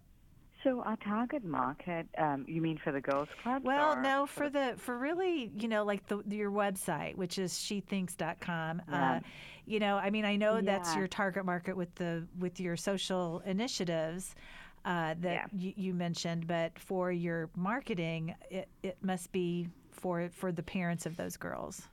so 0.62 0.80
our 0.82 0.96
target 0.96 1.44
market, 1.44 2.06
um, 2.18 2.44
you 2.46 2.60
mean 2.60 2.78
for 2.78 2.92
the 2.92 3.00
girls 3.00 3.28
club? 3.42 3.64
Well, 3.64 4.00
no, 4.00 4.26
for, 4.26 4.44
for 4.44 4.50
the 4.50 4.74
for 4.76 4.96
really, 4.96 5.50
you 5.58 5.66
know, 5.66 5.84
like 5.84 6.06
the, 6.06 6.22
your 6.28 6.52
website, 6.52 7.16
which 7.16 7.38
is 7.38 7.52
shethinx.com. 7.52 8.80
Uh, 8.80 8.92
yeah. 8.92 9.12
Uh, 9.16 9.20
you 9.66 9.80
know, 9.80 9.96
I 9.96 10.10
mean, 10.10 10.24
I 10.24 10.36
know 10.36 10.56
yeah. 10.56 10.62
that's 10.62 10.94
your 10.94 11.08
target 11.08 11.44
market 11.44 11.76
with 11.76 11.92
the 11.96 12.26
with 12.38 12.60
your 12.60 12.76
social 12.76 13.42
initiatives 13.44 14.36
uh, 14.84 15.14
that 15.20 15.24
yeah. 15.24 15.46
y- 15.52 15.74
you 15.76 15.94
mentioned, 15.94 16.46
but 16.46 16.78
for 16.78 17.10
your 17.10 17.50
marketing, 17.56 18.34
it, 18.50 18.68
it 18.82 18.98
must 19.02 19.32
be 19.32 19.68
for 20.02 20.28
for 20.30 20.52
the 20.52 20.62
parents 20.62 21.06
of 21.06 21.16
those 21.16 21.36
girls. 21.36 21.88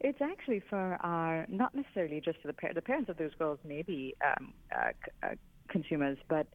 It's 0.00 0.20
actually 0.20 0.60
for 0.68 0.98
our 1.02 1.46
not 1.48 1.74
necessarily 1.74 2.20
just 2.20 2.40
for 2.40 2.48
the 2.48 2.74
the 2.74 2.82
parents 2.82 3.08
of 3.08 3.16
those 3.18 3.34
girls, 3.38 3.58
maybe 3.64 4.16
um, 4.26 4.52
uh, 4.74 4.88
c- 5.04 5.12
uh, 5.22 5.34
consumers, 5.68 6.18
but 6.28 6.46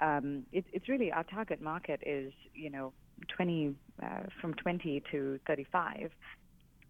um, 0.00 0.44
it, 0.52 0.64
it's 0.72 0.88
really 0.88 1.12
our 1.12 1.24
target 1.24 1.60
market 1.60 2.00
is 2.04 2.32
you 2.54 2.70
know 2.70 2.92
20 3.36 3.74
uh, 4.02 4.06
from 4.40 4.54
20 4.54 5.02
to 5.12 5.38
35 5.46 6.10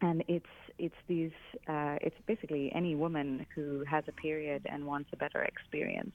and 0.00 0.24
it's 0.28 0.46
it's 0.78 0.94
these 1.08 1.32
uh, 1.68 1.96
it's 2.00 2.16
basically 2.26 2.70
any 2.74 2.94
woman 2.94 3.46
who 3.54 3.84
has 3.90 4.04
a 4.08 4.12
period 4.12 4.66
and 4.70 4.86
wants 4.86 5.10
a 5.12 5.16
better 5.16 5.42
experience 5.42 6.14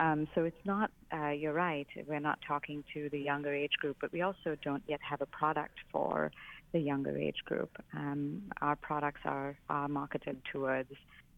um, 0.00 0.26
so 0.34 0.44
it's 0.44 0.64
not, 0.64 0.90
uh, 1.12 1.28
you're 1.28 1.52
right, 1.52 1.86
we're 2.06 2.20
not 2.20 2.38
talking 2.46 2.82
to 2.94 3.10
the 3.10 3.18
younger 3.18 3.52
age 3.52 3.74
group, 3.80 3.98
but 4.00 4.10
we 4.12 4.22
also 4.22 4.56
don't 4.64 4.82
yet 4.86 5.00
have 5.02 5.20
a 5.20 5.26
product 5.26 5.74
for 5.92 6.32
the 6.72 6.78
younger 6.80 7.16
age 7.18 7.44
group. 7.44 7.70
Um, 7.94 8.42
our 8.62 8.76
products 8.76 9.20
are, 9.26 9.58
are 9.68 9.88
marketed 9.88 10.40
towards, 10.50 10.92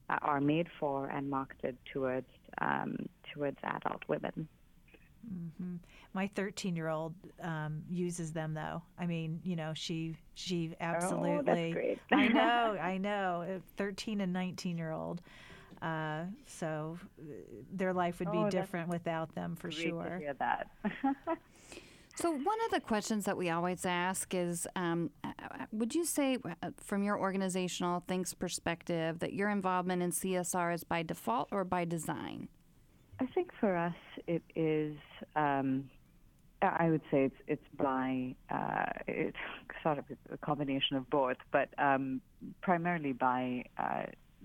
uh, 0.08 0.18
are 0.22 0.40
made 0.40 0.68
for 0.78 1.06
and 1.08 1.28
marketed 1.28 1.76
towards, 1.92 2.28
um, 2.60 2.96
towards 3.34 3.56
adult 3.64 4.02
women. 4.06 4.46
Mm-hmm. 5.28 5.76
My 6.14 6.30
13 6.34 6.76
year 6.76 6.88
old 6.88 7.14
um, 7.42 7.82
uses 7.88 8.32
them 8.32 8.54
though. 8.54 8.82
I 8.98 9.06
mean, 9.06 9.40
you 9.44 9.56
know, 9.56 9.72
she 9.72 10.16
she 10.34 10.74
absolutely. 10.80 11.30
Oh, 11.30 11.42
that's 11.42 11.72
great. 11.72 11.98
I 12.10 12.28
know, 12.28 12.76
I 12.80 12.98
know. 12.98 13.60
13 13.76 14.20
and 14.20 14.32
19 14.32 14.76
year 14.76 14.90
old. 14.90 15.22
Uh, 15.82 16.26
so 16.46 16.96
uh, 17.20 17.24
their 17.72 17.92
life 17.92 18.20
would 18.20 18.30
be 18.30 18.38
oh, 18.38 18.50
different 18.50 18.88
without 18.88 19.34
them 19.34 19.56
for 19.56 19.70
sure. 19.70 20.04
To 20.04 20.18
hear 20.18 20.34
that. 20.34 20.68
so 22.14 22.30
one 22.30 22.58
of 22.66 22.70
the 22.70 22.80
questions 22.80 23.24
that 23.24 23.36
we 23.36 23.50
always 23.50 23.84
ask 23.84 24.32
is, 24.32 24.68
um, 24.76 25.10
uh, 25.24 25.32
would 25.72 25.92
you 25.92 26.04
say, 26.04 26.38
uh, 26.62 26.70
from 26.76 27.02
your 27.02 27.18
organizational 27.18 28.04
Thinx 28.08 28.32
perspective, 28.38 29.18
that 29.18 29.32
your 29.32 29.50
involvement 29.50 30.02
in 30.02 30.12
CSR 30.12 30.72
is 30.72 30.84
by 30.84 31.02
default 31.02 31.48
or 31.50 31.64
by 31.64 31.84
design? 31.84 32.48
I 33.18 33.26
think 33.26 33.50
for 33.58 33.76
us 33.76 33.94
it 34.28 34.42
is. 34.54 34.96
Um, 35.34 35.90
I 36.62 36.90
would 36.90 37.02
say 37.10 37.24
it's 37.24 37.36
it's 37.48 37.66
by 37.76 38.36
uh, 38.48 38.86
it's 39.08 39.36
sort 39.82 39.98
of 39.98 40.04
a 40.32 40.36
combination 40.36 40.96
of 40.96 41.10
both, 41.10 41.36
but 41.50 41.68
um, 41.76 42.20
primarily 42.60 43.12
by 43.12 43.64
uh, 43.78 44.04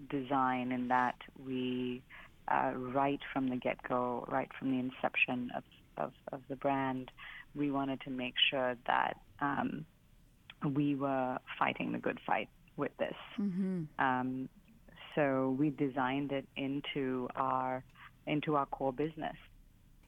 design 0.10 0.72
in 0.72 0.88
that 0.90 1.16
we, 1.44 2.02
uh, 2.48 2.72
right 2.76 3.20
from 3.34 3.50
the 3.50 3.56
get 3.56 3.82
go, 3.88 4.26
right 4.30 4.50
from 4.58 4.72
the 4.72 4.80
inception 4.80 5.52
of, 5.56 5.64
of, 5.98 6.12
of, 6.32 6.42
the 6.50 6.56
brand, 6.56 7.12
we 7.56 7.72
wanted 7.72 8.02
to 8.02 8.10
make 8.10 8.36
sure 8.50 8.76
that 8.86 9.18
um, 9.42 9.86
we 10.74 10.96
were 10.96 11.38
fighting 11.60 11.92
the 11.92 11.98
good 11.98 12.20
fight 12.26 12.50
with 12.78 12.96
this. 12.98 13.16
Mm-hmm. 13.40 13.84
Um, 14.00 14.50
so 15.16 15.56
we 15.58 15.72
designed 15.72 16.32
it 16.32 16.46
into 16.56 17.28
our 17.36 17.84
into 18.28 18.56
our 18.56 18.66
core 18.68 18.94
business. 18.94 19.36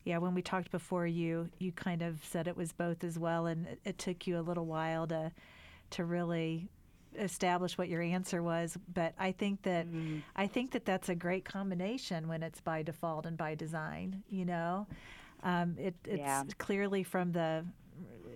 Yeah, 0.05 0.17
when 0.19 0.35
we 0.35 0.41
talked 0.41 0.71
before, 0.71 1.07
you 1.07 1.49
you 1.57 1.71
kind 1.71 2.01
of 2.01 2.19
said 2.23 2.47
it 2.47 2.55
was 2.55 2.71
both 2.71 3.03
as 3.03 3.17
well, 3.17 3.47
and 3.47 3.67
it, 3.67 3.79
it 3.85 3.97
took 3.97 4.27
you 4.27 4.39
a 4.39 4.41
little 4.41 4.65
while 4.65 5.07
to 5.07 5.31
to 5.91 6.05
really 6.05 6.69
establish 7.17 7.77
what 7.77 7.89
your 7.89 8.01
answer 8.01 8.41
was, 8.41 8.77
but 8.93 9.13
I 9.17 9.31
think 9.31 9.63
that 9.63 9.87
mm-hmm. 9.87 10.19
I 10.35 10.47
think 10.47 10.71
that 10.71 10.85
that's 10.85 11.09
a 11.09 11.15
great 11.15 11.45
combination 11.45 12.27
when 12.27 12.43
it's 12.43 12.61
by 12.61 12.83
default 12.83 13.25
and 13.25 13.37
by 13.37 13.55
design. 13.55 14.23
You 14.29 14.45
know, 14.45 14.87
um, 15.43 15.75
it, 15.77 15.95
it's 16.05 16.19
yeah. 16.19 16.43
clearly 16.57 17.03
from 17.03 17.31
the 17.31 17.65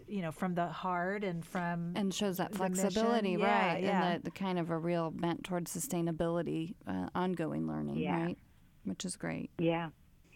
you 0.08 0.22
know 0.22 0.32
from 0.32 0.56
the 0.56 0.68
heart 0.68 1.24
and 1.24 1.46
from 1.46 1.94
and 1.96 2.14
shows 2.14 2.38
that 2.38 2.54
flexibility 2.54 3.32
yeah, 3.32 3.72
right 3.72 3.84
yeah. 3.84 4.04
and 4.04 4.20
the, 4.20 4.26
the, 4.26 4.32
kind 4.32 4.60
of 4.60 4.70
a 4.70 4.78
real 4.78 5.12
bent 5.12 5.44
towards 5.44 5.76
sustainability 5.76 6.76
uh, 6.88 7.08
ongoing 7.16 7.68
learning 7.68 7.98
yeah. 7.98 8.24
right 8.24 8.38
which 8.84 9.06
is 9.06 9.16
great 9.16 9.50
yeah 9.58 9.90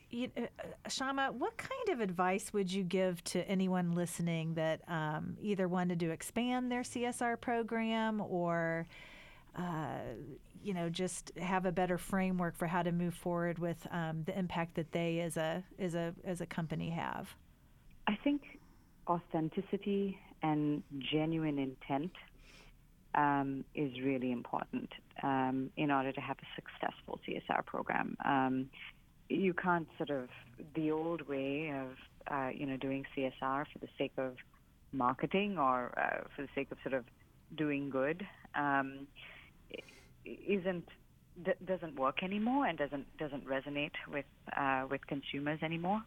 you, 0.10 0.30
uh, 0.38 0.44
Shama, 0.90 1.32
what 1.38 1.58
kind 1.58 1.90
of 1.90 2.00
advice 2.00 2.54
would 2.54 2.72
you 2.72 2.84
give 2.84 3.24
to 3.26 3.48
anyone 3.48 3.94
listening 3.94 4.54
that 4.54 4.82
um, 4.88 5.38
either 5.42 5.68
wanted 5.68 6.00
to 6.00 6.12
expand 6.12 6.72
their 6.72 6.82
CSR 6.82 7.40
program 7.40 8.22
or, 8.22 8.88
uh, 9.58 10.00
you 10.64 10.74
know, 10.74 10.90
just 10.90 11.32
have 11.38 11.66
a 11.66 11.72
better 11.72 11.98
framework 11.98 12.58
for 12.58 12.68
how 12.68 12.84
to 12.84 12.92
move 12.92 13.14
forward 13.14 13.60
with 13.60 13.86
um, 13.92 14.24
the 14.26 14.38
impact 14.38 14.76
that 14.76 14.92
they 14.92 15.20
as 15.20 15.38
a 15.38 15.64
as 15.80 15.96
a 15.96 16.14
as 16.24 16.42
a 16.42 16.46
company 16.46 16.90
have? 16.90 17.30
I 18.08 18.18
think 18.24 18.42
authenticity 19.08 20.18
and 20.42 20.84
genuine 21.12 21.58
intent 21.60 22.12
um, 23.16 23.66
is 23.76 23.92
really 24.02 24.32
important 24.32 24.90
um, 25.24 25.70
in 25.76 25.92
order 25.92 26.12
to 26.12 26.22
have 26.22 26.38
a 26.38 26.48
successful 26.56 27.20
CSR 27.28 27.66
program. 27.66 28.16
Um, 28.24 28.70
you 29.30 29.54
can't 29.54 29.88
sort 29.98 30.10
of 30.10 30.30
the 30.76 30.92
old 30.92 31.28
way 31.28 31.72
of 31.72 31.90
uh, 32.32 32.50
you 32.50 32.66
know 32.66 32.78
doing 32.78 33.06
CSR 33.16 33.66
for 33.72 33.80
the 33.80 33.88
sake 33.98 34.14
of 34.18 34.36
marketing 34.92 35.58
or 35.58 35.94
uh, 35.98 36.28
for 36.36 36.44
the 36.44 36.50
sake 36.56 36.72
of 36.72 36.78
sort 36.84 36.94
of 36.94 37.06
doing 37.56 37.90
good 37.90 38.26
um, 38.56 39.08
isn't 40.26 40.88
doesn't 41.66 42.00
work 42.00 42.24
anymore 42.24 42.66
and 42.66 42.78
doesn't 42.78 43.06
doesn't 43.18 43.46
resonate 43.46 43.92
with 44.12 44.26
uh, 44.56 44.86
with 44.90 45.06
consumers 45.08 45.60
anymore. 45.62 46.02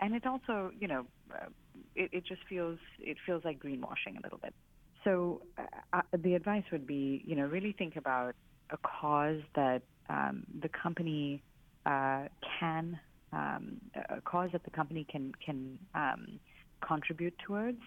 And 0.00 0.14
it 0.14 0.26
also, 0.26 0.70
you 0.78 0.88
know, 0.88 1.04
uh, 1.32 1.46
it, 1.94 2.10
it 2.12 2.26
just 2.26 2.40
feels 2.48 2.78
it 2.98 3.18
feels 3.26 3.44
like 3.44 3.58
greenwashing 3.58 4.18
a 4.18 4.22
little 4.22 4.38
bit. 4.42 4.54
So 5.04 5.42
uh, 5.58 5.62
uh, 5.92 6.02
the 6.22 6.34
advice 6.34 6.64
would 6.72 6.86
be, 6.86 7.22
you 7.26 7.36
know, 7.36 7.44
really 7.44 7.72
think 7.76 7.96
about 7.96 8.34
a 8.70 8.78
cause 8.78 9.40
that 9.54 9.82
um, 10.08 10.44
the 10.62 10.70
company 10.70 11.42
uh, 11.86 12.24
can 12.60 12.98
um, 13.32 13.80
a 14.10 14.20
cause 14.20 14.50
that 14.52 14.64
the 14.64 14.70
company 14.70 15.06
can 15.10 15.32
can 15.44 15.78
um, 15.94 16.38
contribute 16.86 17.34
towards, 17.46 17.80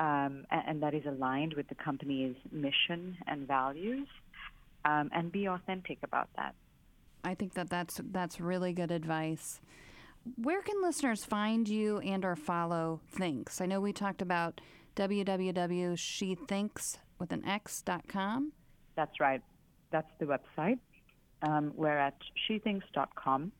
um, 0.00 0.44
and, 0.50 0.62
and, 0.66 0.82
that 0.82 0.94
is 0.94 1.04
aligned 1.06 1.54
with 1.54 1.68
the 1.68 1.74
company's 1.74 2.34
mission 2.50 3.16
and 3.26 3.46
values, 3.46 4.08
um, 4.84 5.10
and 5.14 5.30
be 5.30 5.46
authentic 5.46 5.98
about 6.02 6.28
that. 6.36 6.54
I 7.24 7.34
think 7.34 7.54
that 7.54 7.70
that's 7.70 8.00
that's 8.10 8.40
really 8.40 8.72
good 8.72 8.90
advice. 8.90 9.60
Where 10.36 10.62
can 10.62 10.80
listeners 10.82 11.24
find 11.24 11.68
you 11.68 11.98
and 11.98 12.24
or 12.24 12.36
follow 12.36 13.00
Thinx? 13.16 13.60
I 13.60 13.66
know 13.66 13.80
we 13.80 13.92
talked 13.92 14.22
about 14.22 14.60
www.shethinx 14.96 16.98
with 17.18 17.32
an 17.32 17.44
x.com. 17.46 18.52
That's 18.94 19.20
right. 19.20 19.42
That's 19.90 20.10
the 20.18 20.26
website. 20.26 20.78
Um, 21.42 21.72
we're 21.76 21.98
at 21.98 22.16
shethinx.com, 22.48 23.52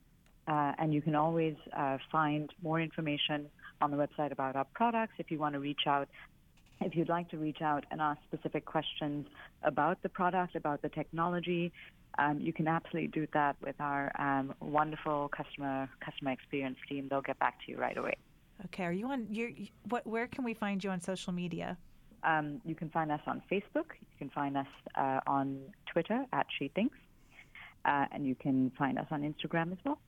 uh, 0.47 0.73
and 0.79 0.95
you 0.95 1.03
can 1.03 1.14
always 1.14 1.57
uh, 1.77 1.99
find 2.11 2.51
more 2.62 2.81
information 2.81 3.49
on 3.81 3.90
the 3.90 3.97
website 3.97 4.33
about 4.33 4.57
our 4.57 4.66
products 4.73 5.14
if 5.18 5.31
you 5.31 5.38
want 5.38 5.55
to 5.55 5.61
reach 5.61 5.87
out. 5.87 6.09
If 6.81 6.97
you'd 6.97 7.09
like 7.09 7.29
to 7.31 7.37
reach 7.37 7.62
out 7.62 7.85
and 7.90 8.01
ask 8.01 8.21
specific 8.25 8.64
questions 8.64 9.27
about 9.62 10.03
the 10.03 10.09
product, 10.09 10.57
about 10.57 10.83
the 10.83 10.88
technology, 10.88 11.73
um, 12.18 12.40
you 12.40 12.53
can 12.53 12.68
absolutely 12.68 13.09
do 13.09 13.27
that 13.33 13.57
with 13.62 13.77
our 13.81 14.12
um, 14.21 14.55
wonderful 14.61 15.29
customer 15.29 15.88
customer 16.05 16.33
experience 16.33 16.79
team. 16.88 17.09
They'll 17.09 17.23
get 17.23 17.38
back 17.38 17.59
to 17.64 17.73
you 17.73 17.79
right 17.79 17.97
away. 17.97 18.14
Okay. 18.66 18.85
Are 18.85 18.92
you 18.92 19.07
on? 19.07 19.27
Your, 19.31 19.51
what? 19.88 20.07
Where 20.07 20.27
can 20.27 20.45
we 20.45 20.55
find 20.55 20.83
you 20.83 20.90
on 20.90 21.01
social 21.01 21.33
media? 21.33 21.77
Um, 22.25 22.61
you 22.64 22.75
can 22.75 22.90
find 22.90 23.11
us 23.11 23.21
on 23.27 23.42
Facebook. 23.51 23.92
You 24.01 24.16
can 24.18 24.31
find 24.31 24.57
us 24.57 24.66
uh, 24.95 25.21
on 25.27 25.59
Twitter 25.90 26.25
at 26.33 26.47
SheThinx, 26.61 26.90
uh, 27.85 28.07
and 28.12 28.27
you 28.27 28.35
can 28.35 28.71
find 28.71 28.99
us 28.99 29.07
on 29.11 29.23
Instagram 29.23 29.73
as 29.73 29.79
well. 29.85 29.99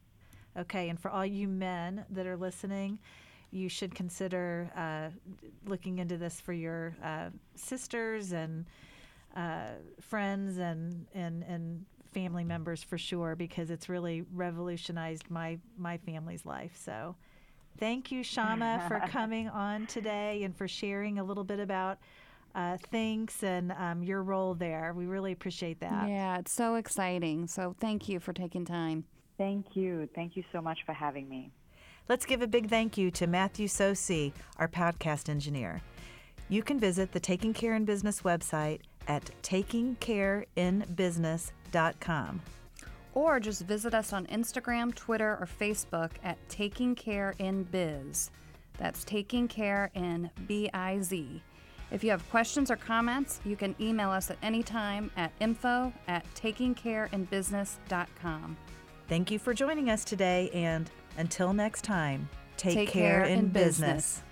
Okay. 0.58 0.88
And 0.88 0.98
for 1.00 1.10
all 1.10 1.26
you 1.26 1.48
men 1.48 2.04
that 2.10 2.26
are 2.26 2.36
listening, 2.36 2.98
you 3.50 3.68
should 3.68 3.94
consider 3.94 4.70
uh, 4.76 5.10
looking 5.66 5.98
into 5.98 6.16
this 6.16 6.40
for 6.40 6.52
your 6.52 6.94
uh, 7.02 7.30
sisters 7.54 8.32
and 8.32 8.66
uh, 9.36 9.70
friends 10.00 10.58
and 10.58 11.06
and 11.14 11.42
and 11.44 11.84
family 12.12 12.44
members 12.44 12.82
for 12.82 12.96
sure 12.96 13.34
because 13.34 13.70
it's 13.70 13.88
really 13.88 14.24
revolutionized 14.32 15.30
my 15.30 15.58
my 15.76 15.96
family's 15.98 16.46
life. 16.46 16.72
So 16.76 17.16
thank 17.78 18.12
you, 18.12 18.22
Shama, 18.22 18.84
for 18.88 19.00
coming 19.08 19.48
on 19.48 19.86
today 19.86 20.44
and 20.44 20.56
for 20.56 20.68
sharing 20.68 21.18
a 21.18 21.24
little 21.24 21.44
bit 21.44 21.60
about 21.60 21.98
uh, 22.54 22.76
Thinx 22.92 23.42
and 23.42 23.72
um, 23.72 24.02
your 24.02 24.22
role 24.22 24.54
there. 24.54 24.92
We 24.94 25.06
really 25.06 25.32
appreciate 25.32 25.80
that. 25.80 26.08
Yeah, 26.08 26.38
it's 26.38 26.52
so 26.52 26.76
exciting. 26.76 27.46
So 27.46 27.74
thank 27.80 28.08
you 28.08 28.20
for 28.20 28.32
taking 28.32 28.64
time. 28.64 29.04
Thank 29.36 29.76
you. 29.76 30.08
Thank 30.14 30.36
you 30.36 30.44
so 30.52 30.60
much 30.60 30.84
for 30.86 30.92
having 30.92 31.28
me. 31.28 31.50
Let's 32.08 32.26
give 32.26 32.42
a 32.42 32.46
big 32.46 32.68
thank 32.68 32.98
you 32.98 33.10
to 33.12 33.26
Matthew 33.26 33.66
Sosi, 33.66 34.32
our 34.58 34.68
podcast 34.68 35.28
engineer. 35.28 35.80
You 36.48 36.62
can 36.62 36.78
visit 36.78 37.10
the 37.12 37.20
Taking 37.20 37.54
Care 37.54 37.74
in 37.74 37.86
Business 37.86 38.20
website 38.20 38.80
at 39.08 39.30
takingcareinbusiness.com. 39.42 42.42
Or 43.14 43.40
just 43.40 43.62
visit 43.62 43.94
us 43.94 44.12
on 44.12 44.26
Instagram, 44.26 44.94
Twitter, 44.94 45.38
or 45.40 45.48
Facebook 45.60 46.10
at 46.22 46.36
Taking 46.48 46.94
Care 46.94 47.34
in 47.38 47.64
Biz. 47.64 48.30
That's 48.76 49.02
Taking 49.04 49.48
Care 49.48 49.90
in 49.94 50.30
B 50.46 50.68
I 50.74 51.00
Z. 51.00 51.42
If 51.94 52.02
you 52.02 52.10
have 52.10 52.28
questions 52.28 52.72
or 52.72 52.76
comments, 52.76 53.40
you 53.44 53.54
can 53.54 53.76
email 53.80 54.10
us 54.10 54.28
at 54.28 54.36
any 54.42 54.64
time 54.64 55.12
at 55.16 55.30
info 55.38 55.92
at 56.08 56.26
takingcareinbusiness.com. 56.34 58.56
Thank 59.06 59.30
you 59.30 59.38
for 59.38 59.54
joining 59.54 59.90
us 59.90 60.04
today, 60.04 60.50
and 60.52 60.90
until 61.18 61.52
next 61.52 61.84
time, 61.84 62.28
take, 62.56 62.74
take 62.74 62.88
care, 62.88 63.20
care, 63.20 63.30
in, 63.30 63.38
in 63.38 63.46
business. 63.48 63.78
business. 63.78 64.22